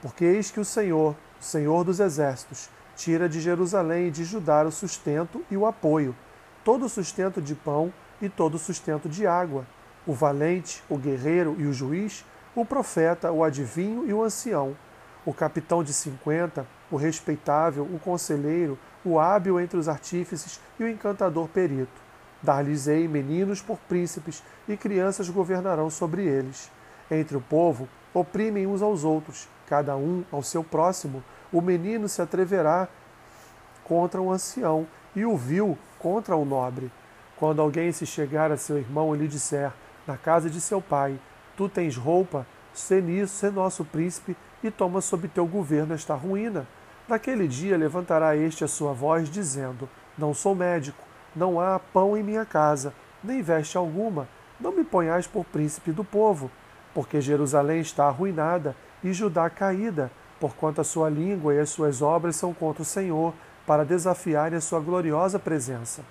Porque 0.00 0.24
eis 0.24 0.50
que 0.50 0.60
o 0.60 0.64
Senhor, 0.64 1.14
o 1.40 1.44
Senhor 1.44 1.84
dos 1.84 2.00
exércitos, 2.00 2.70
tira 2.96 3.28
de 3.28 3.40
Jerusalém 3.40 4.08
e 4.08 4.10
de 4.10 4.24
Judá 4.24 4.64
o 4.64 4.72
sustento 4.72 5.44
e 5.50 5.56
o 5.56 5.66
apoio, 5.66 6.16
todo 6.64 6.86
o 6.86 6.88
sustento 6.88 7.40
de 7.40 7.54
pão 7.54 7.92
e 8.20 8.28
todo 8.28 8.54
o 8.54 8.58
sustento 8.58 9.08
de 9.08 9.26
água, 9.26 9.64
o 10.04 10.12
valente, 10.12 10.82
o 10.88 10.96
guerreiro 10.96 11.54
e 11.58 11.66
o 11.66 11.72
juiz, 11.72 12.24
o 12.54 12.64
profeta, 12.64 13.30
o 13.30 13.44
adivinho 13.44 14.08
e 14.08 14.12
o 14.12 14.22
ancião, 14.24 14.76
o 15.24 15.32
capitão 15.32 15.84
de 15.84 15.92
cinquenta, 15.92 16.66
o 16.90 16.96
respeitável, 16.96 17.84
o 17.84 17.98
conselheiro, 17.98 18.78
o 19.04 19.20
hábil 19.20 19.60
entre 19.60 19.78
os 19.78 19.88
artífices 19.88 20.58
e 20.80 20.84
o 20.84 20.88
encantador 20.88 21.46
perito 21.48 22.06
Dar-lhes-ei 22.42 23.08
meninos 23.08 23.62
por 23.62 23.78
príncipes, 23.78 24.42
e 24.68 24.76
crianças 24.76 25.28
governarão 25.28 25.88
sobre 25.90 26.24
eles. 26.24 26.70
Entre 27.10 27.36
o 27.36 27.40
povo, 27.40 27.88
oprimem 28.12 28.66
uns 28.66 28.82
aos 28.82 29.04
outros, 29.04 29.48
cada 29.66 29.96
um 29.96 30.24
ao 30.30 30.42
seu 30.42 30.62
próximo. 30.62 31.24
O 31.52 31.60
menino 31.60 32.08
se 32.08 32.20
atreverá 32.20 32.88
contra 33.84 34.20
o 34.20 34.30
ancião, 34.30 34.86
e 35.14 35.24
o 35.24 35.36
vil 35.36 35.78
contra 35.98 36.36
o 36.36 36.44
nobre. 36.44 36.90
Quando 37.36 37.62
alguém 37.62 37.90
se 37.92 38.04
chegar 38.04 38.50
a 38.50 38.56
seu 38.56 38.78
irmão 38.78 39.14
e 39.14 39.18
lhe 39.18 39.28
disser, 39.28 39.72
na 40.06 40.16
casa 40.16 40.50
de 40.50 40.60
seu 40.60 40.80
pai, 40.80 41.18
tu 41.56 41.68
tens 41.68 41.96
roupa, 41.96 42.46
sê 42.74 43.00
nisso, 43.00 43.34
sê 43.34 43.50
nosso 43.50 43.84
príncipe, 43.84 44.36
e 44.62 44.70
toma 44.70 45.00
sob 45.00 45.28
teu 45.28 45.46
governo 45.46 45.94
esta 45.94 46.14
ruína. 46.14 46.66
Naquele 47.08 47.46
dia 47.46 47.76
levantará 47.76 48.36
este 48.36 48.64
a 48.64 48.68
sua 48.68 48.92
voz, 48.92 49.30
dizendo: 49.30 49.88
Não 50.18 50.34
sou 50.34 50.54
médico 50.54 51.06
não 51.36 51.60
há 51.60 51.78
pão 51.78 52.16
em 52.16 52.22
minha 52.22 52.46
casa, 52.46 52.94
nem 53.22 53.42
veste 53.42 53.76
alguma. 53.76 54.26
Não 54.58 54.72
me 54.72 54.82
ponhais 54.82 55.26
por 55.26 55.44
príncipe 55.44 55.92
do 55.92 56.02
povo, 56.02 56.50
porque 56.94 57.20
Jerusalém 57.20 57.80
está 57.80 58.06
arruinada 58.06 58.74
e 59.04 59.12
Judá 59.12 59.50
caída, 59.50 60.10
porquanto 60.40 60.80
a 60.80 60.84
sua 60.84 61.08
língua 61.08 61.54
e 61.54 61.60
as 61.60 61.70
suas 61.70 62.02
obras 62.02 62.36
são 62.36 62.52
contra 62.52 62.82
o 62.82 62.86
Senhor, 62.86 63.32
para 63.66 63.84
desafiarem 63.84 64.56
a 64.56 64.60
sua 64.60 64.78
gloriosa 64.78 65.38
presença. 65.38 66.02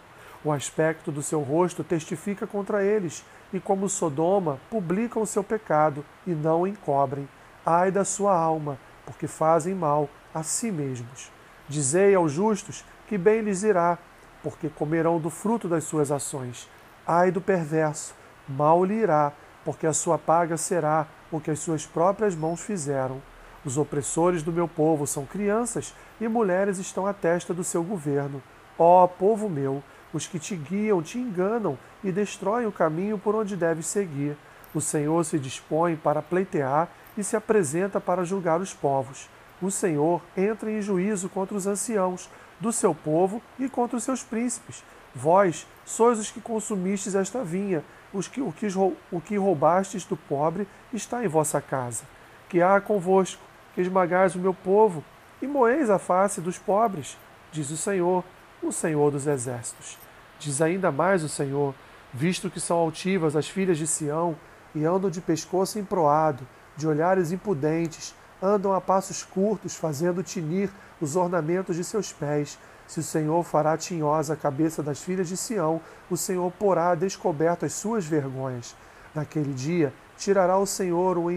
O 0.44 0.51
aspecto 0.51 1.12
do 1.12 1.24
seu 1.24 1.41
rosto 1.41 1.84
testifica 1.84 2.46
contra 2.46 2.84
eles, 2.84 3.25
e 3.53 3.60
como 3.60 3.88
Sodoma, 3.88 4.60
publicam 4.70 5.22
o 5.22 5.25
seu 5.25 5.44
pecado 5.44 6.03
e 6.27 6.32
não 6.32 6.62
o 6.62 6.67
encobrem. 6.67 7.27
Ai 7.65 7.89
da 7.89 8.03
sua 8.03 8.38
alma, 8.38 8.77
porque 9.05 9.27
fazem 9.27 9.74
mal 9.74 10.10
a 10.34 10.44
si 10.44 10.72
mesmos. 10.72 11.32
Dizei 11.67 12.13
aos 12.13 12.32
justos 12.32 12.84
que 13.08 13.17
bem 13.17 13.41
lhes 13.41 13.63
irá, 13.63 13.98
porque 14.44 14.70
comerão 14.70 15.20
do 15.20 15.29
fruto 15.29 15.67
das 15.67 15.86
suas 15.86 16.12
ações. 16.12 16.70
Ai 17.08 17.32
do 17.32 17.41
perverso, 17.41 18.13
mal 18.48 18.84
lhe 18.84 18.96
irá, 18.96 19.32
porque 19.63 19.88
a 19.88 19.94
sua 19.94 20.17
paga 20.17 20.58
será 20.58 21.08
o 21.32 21.39
que 21.39 21.50
as 21.50 21.60
suas 21.60 21.86
próprias 21.86 22.36
mãos 22.36 22.62
fizeram. 22.62 23.22
Os 23.66 23.78
opressores 23.78 24.44
do 24.44 24.54
meu 24.54 24.68
povo 24.68 25.08
são 25.08 25.26
crianças, 25.26 25.94
e 26.22 26.28
mulheres 26.28 26.78
estão 26.78 27.08
à 27.08 27.14
testa 27.14 27.54
do 27.54 27.64
seu 27.64 27.84
governo. 27.84 28.42
Ó 28.78 29.08
povo 29.08 29.50
meu, 29.50 29.84
os 30.14 30.28
que 30.28 30.38
te 30.38 30.56
guiam 30.56 31.02
te 31.02 31.18
enganam 31.18 31.78
e 32.04 32.12
destroem 32.12 32.68
o 32.68 32.72
caminho 32.72 33.18
por 33.18 33.34
onde 33.34 33.56
deves 33.56 33.88
seguir. 33.88 34.38
O 34.74 34.80
Senhor 34.80 35.26
se 35.26 35.40
dispõe 35.40 35.96
para 35.96 36.22
pleitear 36.22 36.90
e 37.18 37.24
se 37.24 37.36
apresenta 37.36 38.00
para 38.00 38.24
julgar 38.24 38.62
os 38.62 38.74
povos. 38.74 39.30
O 39.62 39.72
Senhor 39.72 40.22
entra 40.38 40.70
em 40.70 40.82
juízo 40.82 41.28
contra 41.30 41.58
os 41.58 41.66
anciãos, 41.66 42.30
do 42.60 42.72
seu 42.72 42.94
povo 42.94 43.42
e 43.58 43.68
contra 43.68 43.98
os 43.98 44.04
seus 44.04 44.24
príncipes. 44.24 44.84
Vós 45.14 45.66
sois 45.86 46.20
os 46.20 46.30
que 46.30 46.42
consumistes 46.42 47.16
esta 47.16 47.44
vinha, 47.44 47.84
os 48.14 48.28
que, 48.28 48.42
o, 48.42 48.52
que, 48.52 48.68
o 49.12 49.22
que 49.22 49.38
roubastes 49.38 50.04
do 50.06 50.16
pobre 50.16 50.68
está 50.94 51.24
em 51.24 51.28
vossa 51.28 51.62
casa. 51.62 52.04
Que 52.50 52.62
há 52.62 52.80
convosco, 52.80 53.42
esmagais 53.77 54.36
o 54.36 54.39
meu 54.39 54.53
povo 54.53 55.03
e 55.41 55.48
moeis 55.48 55.89
a 55.89 56.00
face 56.00 56.41
dos 56.41 56.58
pobres, 56.58 57.17
diz 57.51 57.70
o 57.70 57.77
Senhor, 57.77 58.24
o 58.62 58.72
Senhor 58.72 59.12
dos 59.12 59.27
exércitos. 59.27 59.98
Diz 60.39 60.62
ainda 60.62 60.91
mais 60.91 61.24
o 61.24 61.29
Senhor, 61.29 61.74
visto 62.13 62.50
que 62.50 62.60
são 62.60 62.77
altivas 62.77 63.36
as 63.36 63.48
filhas 63.48 63.77
de 63.77 63.88
Sião 63.88 64.36
e 64.74 64.86
andam 64.86 65.10
de 65.10 65.22
pescoço 65.22 65.79
emproado, 65.79 66.48
de 66.75 66.88
olhares 66.88 67.32
impudentes, 67.32 68.13
andam 68.41 68.74
a 68.74 68.82
passos 68.82 69.24
curtos, 69.24 69.75
fazendo 69.75 70.24
tinir 70.24 70.70
os 71.00 71.15
ornamentos 71.15 71.75
de 71.75 71.84
seus 71.84 72.12
pés. 72.12 72.60
Se 72.88 73.00
o 73.00 73.03
Senhor 73.03 73.44
fará 73.44 73.77
tinhosa 73.77 74.34
a 74.34 74.38
cabeça 74.38 74.84
das 74.84 75.01
filhas 75.01 75.27
de 75.27 75.38
Sião, 75.38 75.82
o 76.10 76.17
Senhor 76.17 76.51
porá 76.51 76.94
descoberto 76.94 77.65
as 77.65 77.74
suas 77.74 78.05
vergonhas. 78.05 78.75
Naquele 79.13 79.53
dia, 79.53 79.94
tirará 80.17 80.58
o 80.58 80.65
Senhor 80.65 81.17
o 81.17 81.32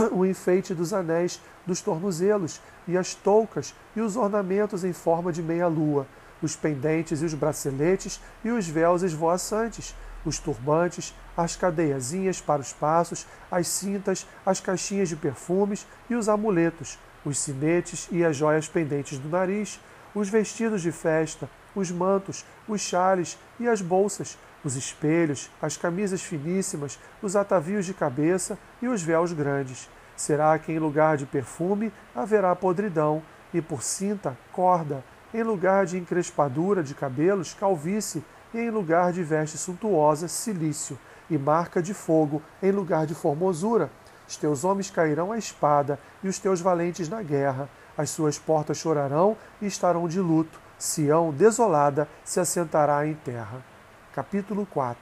enfeite 0.28 0.74
dos 0.74 0.92
anéis 0.92 1.40
dos 1.66 1.80
tornozelos, 1.80 2.60
e 2.86 2.96
as 2.96 3.14
toucas 3.14 3.74
e 3.94 4.00
os 4.00 4.16
ornamentos 4.16 4.84
em 4.84 4.92
forma 4.92 5.32
de 5.32 5.42
meia-lua, 5.42 6.06
os 6.42 6.54
pendentes 6.54 7.22
e 7.22 7.24
os 7.24 7.34
braceletes 7.34 8.20
e 8.44 8.50
os 8.50 8.68
véus 8.68 9.02
esvoaçantes, 9.02 9.94
os 10.24 10.38
turbantes, 10.38 11.14
as 11.36 11.56
cadeiazinhas 11.56 12.40
para 12.40 12.60
os 12.60 12.72
passos, 12.72 13.26
as 13.50 13.68
cintas, 13.68 14.26
as 14.44 14.60
caixinhas 14.60 15.08
de 15.08 15.16
perfumes 15.16 15.86
e 16.10 16.14
os 16.14 16.28
amuletos, 16.28 16.98
os 17.24 17.38
sinetes 17.38 18.08
e 18.10 18.24
as 18.24 18.36
joias 18.36 18.68
pendentes 18.68 19.18
do 19.18 19.28
nariz, 19.28 19.80
os 20.14 20.28
vestidos 20.28 20.82
de 20.82 20.92
festa, 20.92 21.48
os 21.74 21.90
mantos, 21.90 22.44
os 22.66 22.80
chales 22.80 23.38
e 23.60 23.68
as 23.68 23.80
bolsas, 23.80 24.38
os 24.66 24.76
espelhos, 24.76 25.50
as 25.62 25.76
camisas 25.76 26.22
finíssimas, 26.22 26.98
os 27.22 27.36
atavios 27.36 27.86
de 27.86 27.94
cabeça 27.94 28.58
e 28.82 28.88
os 28.88 29.02
véus 29.02 29.32
grandes. 29.32 29.88
Será 30.16 30.58
que 30.58 30.72
em 30.72 30.78
lugar 30.78 31.16
de 31.16 31.24
perfume 31.24 31.92
haverá 32.14 32.54
podridão, 32.54 33.22
e 33.54 33.62
por 33.62 33.82
cinta, 33.82 34.36
corda, 34.52 35.04
em 35.32 35.42
lugar 35.42 35.86
de 35.86 35.96
encrespadura 35.96 36.82
de 36.82 36.94
cabelos, 36.94 37.54
calvície, 37.54 38.24
e 38.52 38.58
em 38.58 38.70
lugar 38.70 39.12
de 39.12 39.22
veste 39.22 39.56
suntuosa, 39.56 40.28
silício, 40.28 40.98
e 41.28 41.36
marca 41.38 41.82
de 41.82 41.94
fogo 41.94 42.42
em 42.62 42.70
lugar 42.70 43.06
de 43.06 43.14
formosura. 43.14 43.90
Os 44.28 44.36
teus 44.36 44.64
homens 44.64 44.90
cairão 44.90 45.30
à 45.30 45.38
espada, 45.38 45.98
e 46.22 46.28
os 46.28 46.38
teus 46.38 46.60
valentes 46.60 47.08
na 47.08 47.22
guerra. 47.22 47.68
As 47.96 48.10
suas 48.10 48.38
portas 48.38 48.78
chorarão 48.78 49.36
e 49.60 49.66
estarão 49.66 50.08
de 50.08 50.20
luto. 50.20 50.58
Sião, 50.78 51.32
desolada, 51.32 52.08
se 52.24 52.40
assentará 52.40 53.06
em 53.06 53.14
terra. 53.14 53.75
Capítulo 54.16 54.64
4 54.64 54.98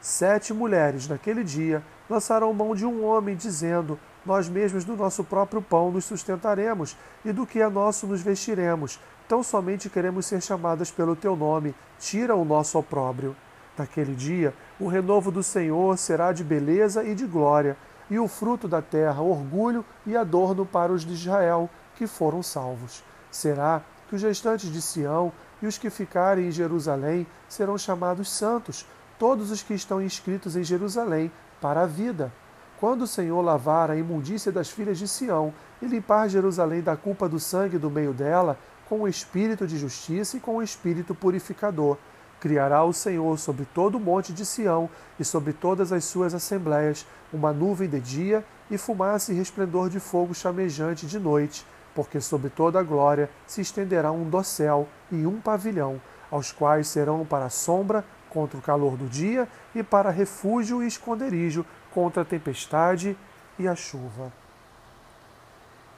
Sete 0.00 0.52
mulheres 0.52 1.06
naquele 1.06 1.44
dia 1.44 1.80
lançarão 2.10 2.52
mão 2.52 2.74
de 2.74 2.84
um 2.84 3.04
homem, 3.04 3.36
dizendo: 3.36 3.96
Nós 4.26 4.48
mesmos 4.48 4.84
do 4.84 4.96
nosso 4.96 5.22
próprio 5.22 5.62
pão 5.62 5.92
nos 5.92 6.06
sustentaremos, 6.06 6.96
e 7.24 7.32
do 7.32 7.46
que 7.46 7.60
é 7.60 7.68
nosso 7.68 8.04
nos 8.08 8.20
vestiremos. 8.20 8.98
Tão 9.28 9.44
somente 9.44 9.88
queremos 9.88 10.26
ser 10.26 10.42
chamadas 10.42 10.90
pelo 10.90 11.14
teu 11.14 11.36
nome, 11.36 11.72
tira 12.00 12.34
o 12.34 12.44
nosso 12.44 12.76
opróbrio. 12.76 13.36
Naquele 13.76 14.16
dia, 14.16 14.52
o 14.80 14.88
renovo 14.88 15.30
do 15.30 15.44
Senhor 15.44 15.96
será 15.96 16.32
de 16.32 16.42
beleza 16.42 17.04
e 17.04 17.14
de 17.14 17.26
glória, 17.26 17.76
e 18.10 18.18
o 18.18 18.26
fruto 18.26 18.66
da 18.66 18.82
terra, 18.82 19.22
orgulho 19.22 19.84
e 20.04 20.16
adorno 20.16 20.66
para 20.66 20.92
os 20.92 21.04
de 21.04 21.12
Israel, 21.12 21.70
que 21.94 22.08
foram 22.08 22.42
salvos. 22.42 23.04
Será 23.30 23.82
que 24.08 24.16
os 24.16 24.22
restantes 24.22 24.72
de 24.72 24.82
Sião 24.82 25.32
e 25.60 25.66
os 25.66 25.78
que 25.78 25.90
ficarem 25.90 26.48
em 26.48 26.52
Jerusalém 26.52 27.26
serão 27.48 27.76
chamados 27.76 28.30
santos, 28.30 28.86
todos 29.18 29.50
os 29.50 29.62
que 29.62 29.74
estão 29.74 30.00
inscritos 30.02 30.56
em 30.56 30.62
Jerusalém, 30.62 31.30
para 31.60 31.82
a 31.82 31.86
vida. 31.86 32.32
Quando 32.78 33.02
o 33.02 33.06
Senhor 33.06 33.40
lavar 33.40 33.90
a 33.90 33.96
imundícia 33.96 34.52
das 34.52 34.70
filhas 34.70 34.98
de 34.98 35.08
Sião 35.08 35.52
e 35.82 35.86
limpar 35.86 36.28
Jerusalém 36.28 36.80
da 36.80 36.96
culpa 36.96 37.28
do 37.28 37.40
sangue 37.40 37.76
do 37.76 37.90
meio 37.90 38.12
dela, 38.12 38.56
com 38.88 39.00
o 39.00 39.08
espírito 39.08 39.66
de 39.66 39.76
justiça 39.76 40.36
e 40.36 40.40
com 40.40 40.56
o 40.56 40.62
espírito 40.62 41.14
purificador. 41.14 41.98
Criará 42.40 42.84
o 42.84 42.92
Senhor 42.92 43.36
sobre 43.36 43.64
todo 43.64 43.96
o 43.96 44.00
monte 44.00 44.32
de 44.32 44.46
Sião 44.46 44.88
e 45.18 45.24
sobre 45.24 45.52
todas 45.52 45.92
as 45.92 46.04
suas 46.04 46.32
assembléias 46.34 47.04
uma 47.32 47.52
nuvem 47.52 47.88
de 47.88 48.00
dia 48.00 48.44
e 48.70 48.78
fumaça 48.78 49.32
e 49.32 49.36
resplendor 49.36 49.90
de 49.90 49.98
fogo 49.98 50.32
chamejante 50.32 51.06
de 51.06 51.18
noite, 51.18 51.66
porque 51.98 52.20
sobre 52.20 52.48
toda 52.48 52.78
a 52.78 52.82
glória 52.84 53.28
se 53.44 53.60
estenderá 53.60 54.12
um 54.12 54.30
dossel 54.30 54.86
e 55.10 55.26
um 55.26 55.40
pavilhão, 55.40 56.00
aos 56.30 56.52
quais 56.52 56.86
serão 56.86 57.26
para 57.26 57.50
sombra 57.50 58.04
contra 58.30 58.56
o 58.56 58.62
calor 58.62 58.96
do 58.96 59.08
dia 59.08 59.48
e 59.74 59.82
para 59.82 60.08
refúgio 60.08 60.80
e 60.80 60.86
esconderijo 60.86 61.66
contra 61.90 62.22
a 62.22 62.24
tempestade 62.24 63.18
e 63.58 63.66
a 63.66 63.74
chuva. 63.74 64.32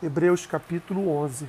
Hebreus 0.03 0.47
capítulo 0.47 1.07
11 1.07 1.47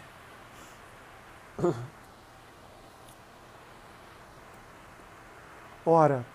Ora, 5.86 6.26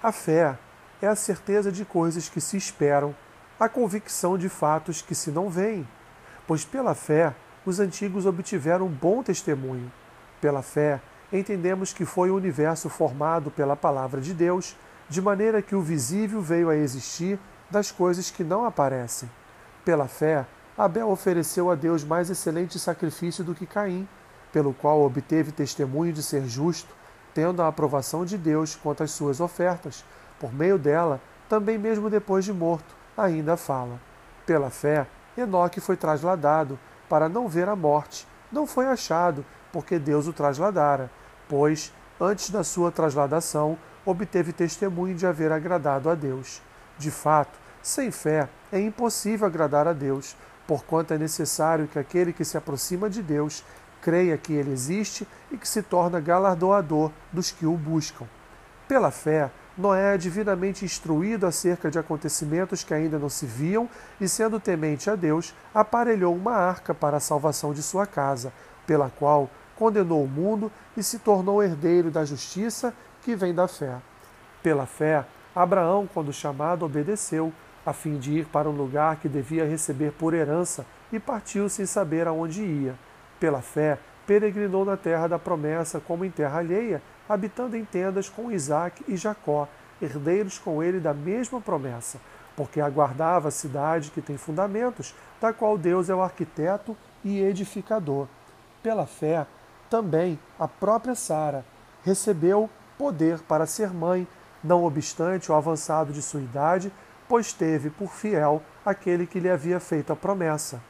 a 0.00 0.12
fé 0.12 0.56
é 1.02 1.08
a 1.08 1.16
certeza 1.16 1.72
de 1.72 1.84
coisas 1.84 2.28
que 2.28 2.40
se 2.40 2.56
esperam, 2.56 3.16
a 3.58 3.68
convicção 3.68 4.38
de 4.38 4.48
fatos 4.48 5.02
que 5.02 5.12
se 5.16 5.32
não 5.32 5.50
veem. 5.50 5.84
Pois 6.46 6.64
pela 6.64 6.94
fé 6.94 7.34
os 7.64 7.80
antigos 7.80 8.26
obtiveram 8.26 8.88
bom 8.88 9.22
testemunho. 9.22 9.90
Pela 10.40 10.62
fé 10.62 11.00
entendemos 11.32 11.92
que 11.92 12.04
foi 12.04 12.30
o 12.30 12.36
universo 12.36 12.88
formado 12.88 13.50
pela 13.50 13.74
palavra 13.74 14.20
de 14.20 14.34
Deus, 14.34 14.76
de 15.08 15.20
maneira 15.20 15.62
que 15.62 15.74
o 15.74 15.80
visível 15.80 16.40
veio 16.40 16.68
a 16.68 16.76
existir 16.76 17.38
das 17.70 17.90
coisas 17.90 18.30
que 18.30 18.44
não 18.44 18.64
aparecem. 18.64 19.28
Pela 19.84 20.06
fé, 20.06 20.46
Abel 20.76 21.08
ofereceu 21.08 21.70
a 21.70 21.74
Deus 21.74 22.04
mais 22.04 22.30
excelente 22.30 22.78
sacrifício 22.78 23.42
do 23.42 23.54
que 23.54 23.66
Caim, 23.66 24.08
pelo 24.52 24.72
qual 24.72 25.02
obteve 25.02 25.52
testemunho 25.52 26.12
de 26.12 26.22
ser 26.22 26.46
justo, 26.46 26.94
tendo 27.32 27.62
a 27.62 27.68
aprovação 27.68 28.24
de 28.24 28.38
Deus 28.38 28.76
quanto 28.76 29.02
às 29.02 29.10
suas 29.10 29.40
ofertas. 29.40 30.04
Por 30.38 30.52
meio 30.52 30.78
dela, 30.78 31.20
também 31.48 31.78
mesmo 31.78 32.08
depois 32.08 32.44
de 32.44 32.52
morto, 32.52 32.94
ainda 33.16 33.56
fala. 33.56 34.00
Pela 34.46 34.70
fé, 34.70 35.06
Enoque 35.36 35.80
foi 35.80 35.96
trasladado 35.96 36.78
para 37.14 37.28
não 37.28 37.46
ver 37.46 37.68
a 37.68 37.76
morte. 37.76 38.26
Não 38.50 38.66
foi 38.66 38.88
achado, 38.88 39.46
porque 39.72 40.00
Deus 40.00 40.26
o 40.26 40.32
trasladara, 40.32 41.08
pois, 41.48 41.92
antes 42.20 42.50
da 42.50 42.64
sua 42.64 42.90
trasladação, 42.90 43.78
obteve 44.04 44.52
testemunho 44.52 45.14
de 45.14 45.24
haver 45.24 45.52
agradado 45.52 46.10
a 46.10 46.16
Deus. 46.16 46.60
De 46.98 47.12
fato, 47.12 47.56
sem 47.80 48.10
fé 48.10 48.48
é 48.72 48.80
impossível 48.80 49.46
agradar 49.46 49.86
a 49.86 49.92
Deus, 49.92 50.36
porquanto 50.66 51.14
é 51.14 51.16
necessário 51.16 51.86
que 51.86 52.00
aquele 52.00 52.32
que 52.32 52.44
se 52.44 52.58
aproxima 52.58 53.08
de 53.08 53.22
Deus 53.22 53.64
creia 54.02 54.36
que 54.36 54.52
ele 54.52 54.72
existe 54.72 55.24
e 55.52 55.56
que 55.56 55.68
se 55.68 55.84
torna 55.84 56.18
galardoador 56.18 57.12
dos 57.32 57.48
que 57.52 57.64
o 57.64 57.76
buscam. 57.76 58.26
Pela 58.88 59.12
fé, 59.12 59.52
Noé 59.76 60.14
é 60.14 60.18
divinamente 60.18 60.84
instruído 60.84 61.46
acerca 61.46 61.90
de 61.90 61.98
acontecimentos 61.98 62.84
que 62.84 62.94
ainda 62.94 63.18
não 63.18 63.28
se 63.28 63.44
viam 63.44 63.88
e, 64.20 64.28
sendo 64.28 64.60
temente 64.60 65.10
a 65.10 65.16
Deus, 65.16 65.52
aparelhou 65.74 66.34
uma 66.34 66.52
arca 66.52 66.94
para 66.94 67.16
a 67.16 67.20
salvação 67.20 67.74
de 67.74 67.82
sua 67.82 68.06
casa, 68.06 68.52
pela 68.86 69.10
qual 69.10 69.50
condenou 69.74 70.22
o 70.22 70.28
mundo 70.28 70.70
e 70.96 71.02
se 71.02 71.18
tornou 71.18 71.60
herdeiro 71.60 72.08
da 72.08 72.24
justiça 72.24 72.94
que 73.22 73.34
vem 73.34 73.52
da 73.52 73.66
fé. 73.66 73.96
Pela 74.62 74.86
fé, 74.86 75.24
Abraão, 75.54 76.08
quando 76.12 76.32
chamado, 76.32 76.84
obedeceu, 76.84 77.52
a 77.84 77.92
fim 77.92 78.16
de 78.16 78.32
ir 78.32 78.46
para 78.46 78.70
um 78.70 78.72
lugar 78.72 79.16
que 79.16 79.28
devia 79.28 79.66
receber 79.66 80.12
por 80.12 80.34
herança, 80.34 80.86
e 81.12 81.18
partiu 81.18 81.68
sem 81.68 81.84
saber 81.84 82.26
aonde 82.26 82.62
ia. 82.62 82.94
Pela 83.38 83.60
fé, 83.60 83.98
peregrinou 84.26 84.84
na 84.84 84.96
terra 84.96 85.26
da 85.26 85.38
promessa 85.38 86.00
como 86.00 86.24
em 86.24 86.30
terra 86.30 86.58
alheia, 86.58 87.02
habitando 87.28 87.76
em 87.76 87.84
tendas 87.84 88.28
com 88.28 88.50
Isaac 88.50 89.04
e 89.08 89.16
Jacó, 89.16 89.68
herdeiros 90.00 90.58
com 90.58 90.82
ele 90.82 91.00
da 91.00 91.14
mesma 91.14 91.60
promessa, 91.60 92.18
porque 92.56 92.80
aguardava 92.80 93.48
a 93.48 93.52
cidade 93.52 94.10
que 94.10 94.22
tem 94.22 94.36
fundamentos, 94.36 95.14
da 95.40 95.52
qual 95.52 95.76
Deus 95.76 96.08
é 96.08 96.14
o 96.14 96.22
arquiteto 96.22 96.96
e 97.24 97.40
edificador. 97.40 98.26
Pela 98.82 99.06
fé, 99.06 99.46
também 99.88 100.38
a 100.58 100.68
própria 100.68 101.14
Sara 101.14 101.64
recebeu 102.04 102.68
poder 102.98 103.40
para 103.40 103.66
ser 103.66 103.92
mãe, 103.92 104.26
não 104.62 104.84
obstante 104.84 105.50
o 105.50 105.54
avançado 105.54 106.12
de 106.12 106.22
sua 106.22 106.40
idade, 106.40 106.92
pois 107.28 107.52
teve 107.52 107.90
por 107.90 108.10
fiel 108.10 108.62
aquele 108.84 109.26
que 109.26 109.40
lhe 109.40 109.50
havia 109.50 109.80
feito 109.80 110.12
a 110.12 110.16
promessa. 110.16 110.80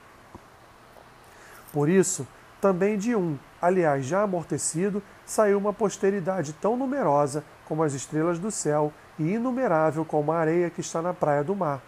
Por 1.73 1.89
isso, 1.89 2.27
também 2.61 2.97
de 2.97 3.15
um, 3.15 3.39
aliás 3.61 4.05
já 4.07 4.23
amortecido, 4.23 5.03
saiu 5.27 5.59
uma 5.59 5.73
posteridade 5.73 6.53
tão 6.55 6.77
numerosa 6.77 7.45
como 7.65 7.83
as 7.83 7.95
estrelas 7.95 8.39
do 8.39 8.51
céu 8.51 8.93
e 9.19 9.33
inumerável 9.33 10.05
como 10.05 10.33
a 10.33 10.39
areia 10.39 10.71
que 10.71 10.81
está 10.81 11.01
na 11.01 11.15
praia 11.15 11.43
do 11.43 11.55
mar. 11.55 11.81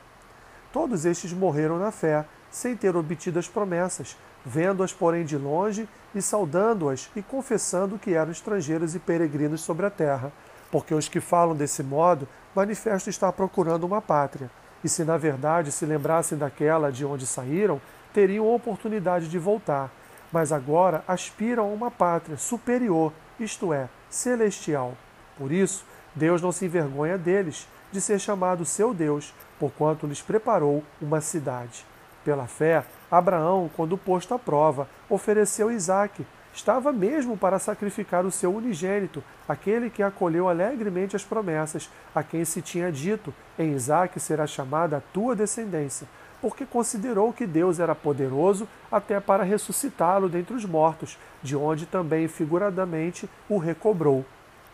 Todos 0.73 1.05
estes 1.05 1.33
morreram 1.33 1.79
na 1.79 1.91
fé, 1.91 2.25
sem 2.51 2.77
ter 2.77 2.97
obtido 2.97 3.39
as 3.39 3.49
promessas, 3.49 4.17
vendo-as, 4.45 4.93
porém, 4.93 5.25
de 5.25 5.37
longe 5.37 5.89
e 6.15 6.23
saudando-as 6.23 7.11
e 7.17 7.23
confessando 7.23 7.99
que 7.99 8.15
eram 8.15 8.31
estrangeiros 8.31 8.95
e 8.95 8.99
peregrinos 8.99 9.61
sobre 9.61 9.87
a 9.87 9.91
terra, 9.91 10.33
porque 10.71 10.95
os 10.95 11.09
que 11.09 11.21
falam 11.21 11.55
desse 11.55 11.83
modo 11.83 12.29
manifestam 12.55 13.11
estar 13.11 13.33
procurando 13.33 13.85
uma 13.85 14.01
pátria, 14.01 14.51
e 14.85 14.89
se 14.89 15.05
na 15.05 15.17
verdade 15.17 15.73
se 15.73 15.85
lembrassem 15.85 16.39
daquela 16.39 16.93
de 16.93 17.05
onde 17.05 17.27
saíram, 17.27 17.81
teriam 18.13 18.55
oportunidade 18.55 19.29
de 19.29 19.39
voltar, 19.39 19.91
mas 20.33 20.53
agora 20.53 21.05
aspiram 21.07 21.65
a 21.65 21.73
uma 21.73 21.91
pátria 21.91 22.37
superior, 22.37 23.13
isto 23.39 23.73
é, 23.73 23.89
celestial. 24.09 24.95
Por 25.37 25.53
isso, 25.53 25.85
Deus 26.15 26.41
não 26.41 26.53
se 26.53 26.65
envergonha 26.65 27.19
deles, 27.19 27.69
de 27.93 28.01
ser 28.01 28.19
chamado 28.19 28.65
seu 28.65 28.93
Deus, 28.93 29.33
porquanto 29.59 30.07
lhes 30.07 30.21
preparou 30.21 30.83
uma 31.01 31.21
cidade. 31.21 31.85
Pela 32.25 32.47
fé, 32.47 32.85
Abraão, 33.11 33.71
quando 33.77 33.97
posto 33.97 34.35
à 34.35 34.39
prova, 34.39 34.89
ofereceu 35.09 35.71
Isaque. 35.71 36.27
Estava 36.53 36.91
mesmo 36.91 37.37
para 37.37 37.59
sacrificar 37.59 38.25
o 38.25 38.31
seu 38.31 38.55
unigênito, 38.55 39.23
aquele 39.47 39.91
que 39.91 40.03
acolheu 40.03 40.49
alegremente 40.49 41.15
as 41.15 41.23
promessas, 41.23 41.91
a 42.15 42.23
quem 42.23 42.45
se 42.45 42.63
tinha 42.63 42.91
dito: 42.91 43.33
Em 43.59 43.75
Isaque 43.75 44.19
será 44.19 44.47
chamada 44.47 44.97
a 44.97 45.01
tua 45.01 45.37
descendência, 45.37 46.09
porque 46.47 46.65
considerou 46.65 47.33
que 47.33 47.45
Deus 47.45 47.81
era 47.81 47.93
poderoso 47.93 48.69
até 48.89 49.19
para 49.19 49.43
ressuscitá-lo 49.43 50.29
dentre 50.29 50.55
os 50.55 50.65
mortos, 50.65 51.19
de 51.43 51.57
onde 51.57 51.87
também 51.87 52.29
figuradamente 52.29 53.29
o 53.49 53.59
recobrou. 53.59 54.25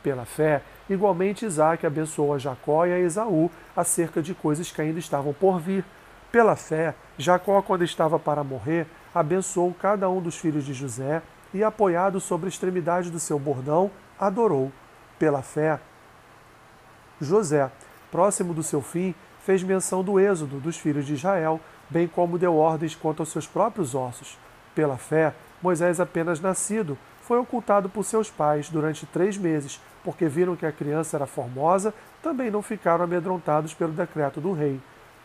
Pela 0.02 0.26
fé, 0.26 0.60
igualmente 0.90 1.46
Isaac 1.46 1.86
abençoou 1.86 2.34
a 2.34 2.38
Jacó 2.38 2.84
e 2.84 2.92
a 2.92 2.98
Esaú 2.98 3.50
acerca 3.74 4.20
de 4.20 4.34
coisas 4.34 4.70
que 4.70 4.82
ainda 4.82 4.98
estavam 4.98 5.32
por 5.32 5.58
vir. 5.58 5.82
Pela 6.30 6.56
fé, 6.56 6.94
Jacó, 7.16 7.62
quando 7.62 7.84
estava 7.84 8.18
para 8.18 8.44
morrer, 8.44 8.86
abençoou 9.14 9.72
cada 9.72 10.10
um 10.10 10.20
dos 10.20 10.36
filhos 10.36 10.66
de 10.66 10.74
José 10.74 11.22
e, 11.54 11.64
apoiado 11.64 12.20
sobre 12.20 12.48
a 12.48 12.50
extremidade 12.50 13.10
do 13.10 13.18
seu 13.18 13.38
bordão, 13.38 13.90
adorou. 14.20 14.70
Pela 15.18 15.40
fé, 15.40 15.80
José, 17.18 17.70
próximo 18.10 18.52
do 18.52 18.62
seu 18.62 18.82
fim, 18.82 19.14
fez 19.44 19.62
menção 19.62 20.02
do 20.02 20.18
êxodo 20.18 20.58
dos 20.58 20.76
filhos 20.76 21.06
de 21.06 21.14
Israel, 21.14 21.60
bem 21.90 22.06
como 22.06 22.38
deu 22.38 22.56
ordens 22.56 22.94
quanto 22.94 23.20
aos 23.20 23.30
seus 23.30 23.46
próprios 23.46 23.94
ossos. 23.94 24.38
Pela 24.74 24.96
fé, 24.96 25.34
Moisés, 25.60 26.00
apenas 26.00 26.40
nascido, 26.40 26.96
foi 27.20 27.38
ocultado 27.38 27.88
por 27.88 28.04
seus 28.04 28.30
pais 28.30 28.68
durante 28.68 29.06
três 29.06 29.36
meses, 29.36 29.80
porque 30.02 30.26
viram 30.26 30.56
que 30.56 30.66
a 30.66 30.72
criança 30.72 31.16
era 31.16 31.26
formosa, 31.26 31.94
também 32.22 32.50
não 32.50 32.62
ficaram 32.62 33.04
amedrontados 33.04 33.74
pelo 33.74 33.92
decreto 33.92 34.40
do 34.40 34.52
rei. 34.52 34.80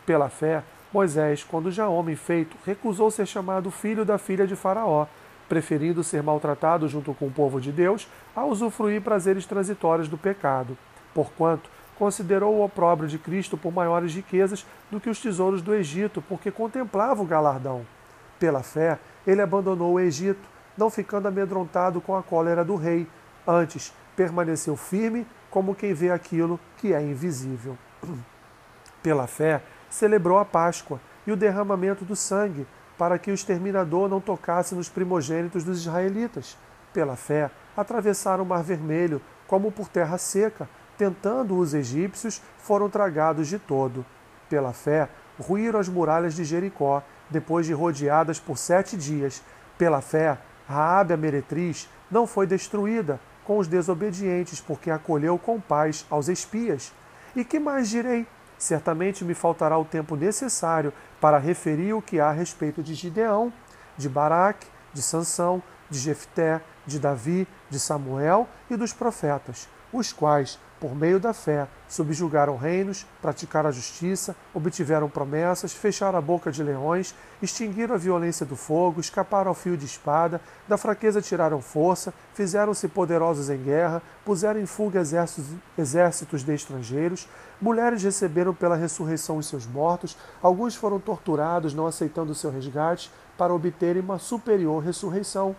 Pela 0.06 0.28
fé, 0.28 0.62
Moisés, 0.92 1.44
quando 1.44 1.70
já 1.70 1.88
homem 1.88 2.16
feito, 2.16 2.56
recusou 2.64 3.10
ser 3.10 3.26
chamado 3.26 3.70
filho 3.70 4.04
da 4.04 4.16
filha 4.16 4.46
de 4.46 4.56
Faraó, 4.56 5.06
preferindo 5.48 6.04
ser 6.04 6.22
maltratado 6.22 6.88
junto 6.88 7.12
com 7.14 7.26
o 7.26 7.30
povo 7.30 7.60
de 7.60 7.72
Deus 7.72 8.08
a 8.34 8.44
usufruir 8.44 9.02
prazeres 9.02 9.46
transitórios 9.46 10.08
do 10.08 10.16
pecado. 10.16 10.76
Porquanto, 11.12 11.68
considerou 11.98 12.54
o 12.54 12.64
opróbrio 12.64 13.08
de 13.08 13.18
Cristo 13.18 13.58
por 13.58 13.72
maiores 13.72 14.14
riquezas 14.14 14.64
do 14.90 15.00
que 15.00 15.10
os 15.10 15.20
tesouros 15.20 15.60
do 15.60 15.74
Egito, 15.74 16.22
porque 16.28 16.50
contemplava 16.50 17.20
o 17.20 17.26
galardão. 17.26 17.84
Pela 18.38 18.62
fé, 18.62 18.98
ele 19.26 19.42
abandonou 19.42 19.94
o 19.94 20.00
Egito, 20.00 20.48
não 20.76 20.88
ficando 20.88 21.26
amedrontado 21.26 22.00
com 22.00 22.16
a 22.16 22.22
cólera 22.22 22.64
do 22.64 22.76
rei. 22.76 23.06
Antes, 23.46 23.92
permaneceu 24.14 24.76
firme 24.76 25.26
como 25.50 25.74
quem 25.74 25.92
vê 25.92 26.10
aquilo 26.10 26.60
que 26.76 26.94
é 26.94 27.02
invisível. 27.02 27.76
Pela 29.02 29.26
fé, 29.26 29.60
celebrou 29.90 30.38
a 30.38 30.44
Páscoa 30.44 31.00
e 31.26 31.32
o 31.32 31.36
derramamento 31.36 32.04
do 32.04 32.14
sangue, 32.14 32.66
para 32.96 33.18
que 33.18 33.30
o 33.30 33.34
exterminador 33.34 34.08
não 34.08 34.20
tocasse 34.20 34.74
nos 34.74 34.88
primogênitos 34.88 35.64
dos 35.64 35.78
israelitas. 35.78 36.56
Pela 36.92 37.16
fé, 37.16 37.50
atravessaram 37.76 38.44
o 38.44 38.46
Mar 38.46 38.62
Vermelho 38.62 39.20
como 39.46 39.72
por 39.72 39.88
terra 39.88 40.18
seca, 40.18 40.68
tentando 40.98 41.56
os 41.56 41.72
egípcios, 41.72 42.42
foram 42.58 42.90
tragados 42.90 43.46
de 43.46 43.58
todo. 43.58 44.04
Pela 44.50 44.72
fé, 44.72 45.08
ruíram 45.38 45.78
as 45.78 45.88
muralhas 45.88 46.34
de 46.34 46.44
Jericó, 46.44 47.02
depois 47.30 47.64
de 47.64 47.72
rodeadas 47.72 48.40
por 48.40 48.58
sete 48.58 48.96
dias. 48.96 49.42
Pela 49.78 50.00
fé, 50.00 50.36
Raabe 50.66 51.14
a 51.14 51.16
meretriz 51.16 51.88
não 52.10 52.26
foi 52.26 52.46
destruída 52.46 53.18
com 53.44 53.56
os 53.56 53.66
desobedientes, 53.66 54.60
porque 54.60 54.90
acolheu 54.90 55.38
com 55.38 55.58
paz 55.58 56.04
aos 56.10 56.28
espias. 56.28 56.92
E 57.34 57.44
que 57.44 57.58
mais 57.58 57.88
direi? 57.88 58.26
Certamente 58.58 59.24
me 59.24 59.32
faltará 59.32 59.78
o 59.78 59.84
tempo 59.84 60.16
necessário 60.16 60.92
para 61.20 61.38
referir 61.38 61.94
o 61.94 62.02
que 62.02 62.20
há 62.20 62.28
a 62.28 62.32
respeito 62.32 62.82
de 62.82 62.92
Gideão, 62.92 63.52
de 63.96 64.08
Baraque, 64.08 64.66
de 64.92 65.00
Sansão, 65.00 65.62
de 65.88 65.98
Jefté, 65.98 66.60
de 66.86 66.98
Davi, 66.98 67.46
de 67.70 67.78
Samuel 67.78 68.48
e 68.68 68.76
dos 68.76 68.92
profetas, 68.92 69.68
os 69.92 70.12
quais, 70.12 70.58
por 70.80 70.94
meio 70.94 71.18
da 71.18 71.32
fé, 71.32 71.66
subjugaram 71.88 72.56
reinos, 72.56 73.06
praticaram 73.20 73.68
a 73.68 73.72
justiça, 73.72 74.36
obtiveram 74.54 75.08
promessas, 75.08 75.72
fecharam 75.72 76.18
a 76.18 76.22
boca 76.22 76.50
de 76.50 76.62
leões, 76.62 77.14
extinguiram 77.42 77.94
a 77.94 77.98
violência 77.98 78.44
do 78.46 78.56
fogo, 78.56 79.00
escaparam 79.00 79.48
ao 79.48 79.54
fio 79.54 79.76
de 79.76 79.86
espada, 79.86 80.40
da 80.66 80.76
fraqueza 80.76 81.22
tiraram 81.22 81.60
força, 81.60 82.12
fizeram-se 82.34 82.86
poderosos 82.88 83.50
em 83.50 83.62
guerra, 83.62 84.02
puseram 84.24 84.60
em 84.60 84.66
fuga 84.66 85.00
exércitos, 85.00 85.50
exércitos 85.76 86.44
de 86.44 86.54
estrangeiros, 86.54 87.28
mulheres 87.60 88.02
receberam 88.02 88.54
pela 88.54 88.76
ressurreição 88.76 89.38
os 89.38 89.46
seus 89.46 89.66
mortos, 89.66 90.16
alguns 90.42 90.76
foram 90.76 91.00
torturados, 91.00 91.74
não 91.74 91.86
aceitando 91.86 92.32
o 92.32 92.34
seu 92.34 92.50
resgate, 92.50 93.10
para 93.36 93.54
obterem 93.54 94.02
uma 94.02 94.18
superior 94.18 94.82
ressurreição. 94.82 95.54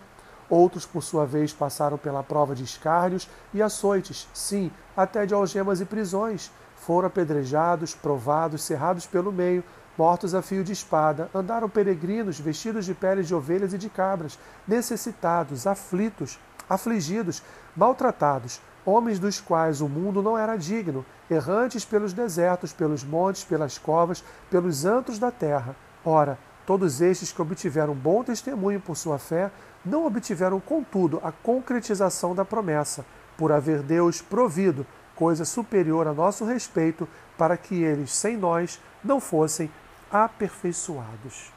Outros, 0.50 0.84
por 0.84 1.00
sua 1.00 1.24
vez, 1.24 1.52
passaram 1.52 1.96
pela 1.96 2.24
prova 2.24 2.56
de 2.56 2.64
escárnios 2.64 3.28
e 3.54 3.62
açoites, 3.62 4.28
sim, 4.34 4.70
até 4.96 5.24
de 5.24 5.32
algemas 5.32 5.80
e 5.80 5.84
prisões. 5.84 6.50
Foram 6.74 7.06
apedrejados, 7.06 7.94
provados, 7.94 8.64
cerrados 8.64 9.06
pelo 9.06 9.30
meio, 9.30 9.62
mortos 9.96 10.34
a 10.34 10.42
fio 10.42 10.64
de 10.64 10.72
espada, 10.72 11.30
andaram 11.32 11.68
peregrinos, 11.68 12.40
vestidos 12.40 12.84
de 12.84 12.94
peles 12.94 13.28
de 13.28 13.34
ovelhas 13.34 13.72
e 13.72 13.78
de 13.78 13.88
cabras, 13.88 14.38
necessitados, 14.66 15.68
aflitos, 15.68 16.38
afligidos, 16.68 17.42
maltratados, 17.76 18.60
homens 18.84 19.18
dos 19.18 19.40
quais 19.40 19.80
o 19.80 19.88
mundo 19.88 20.22
não 20.22 20.36
era 20.36 20.56
digno, 20.56 21.04
errantes 21.30 21.84
pelos 21.84 22.12
desertos, 22.12 22.72
pelos 22.72 23.04
montes, 23.04 23.44
pelas 23.44 23.78
covas, 23.78 24.24
pelos 24.50 24.84
antros 24.84 25.18
da 25.18 25.30
terra. 25.30 25.76
Ora, 26.04 26.38
todos 26.66 27.00
estes 27.00 27.32
que 27.32 27.42
obtiveram 27.42 27.94
bom 27.94 28.22
testemunho 28.22 28.80
por 28.80 28.96
sua 28.96 29.18
fé, 29.18 29.50
não 29.84 30.06
obtiveram, 30.06 30.60
contudo, 30.60 31.20
a 31.22 31.32
concretização 31.32 32.34
da 32.34 32.44
promessa, 32.44 33.04
por 33.36 33.52
haver 33.52 33.82
Deus 33.82 34.20
provido 34.20 34.86
coisa 35.14 35.44
superior 35.44 36.06
a 36.06 36.14
nosso 36.14 36.44
respeito, 36.44 37.08
para 37.36 37.56
que 37.56 37.82
eles, 37.82 38.12
sem 38.12 38.36
nós, 38.36 38.80
não 39.02 39.20
fossem 39.20 39.70
aperfeiçoados. 40.10 41.52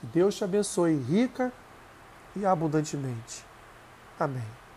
Que 0.00 0.06
Deus 0.06 0.36
te 0.36 0.44
abençoe 0.44 0.96
rica 0.96 1.52
e 2.36 2.46
abundantemente. 2.46 3.44
Amém. 4.18 4.67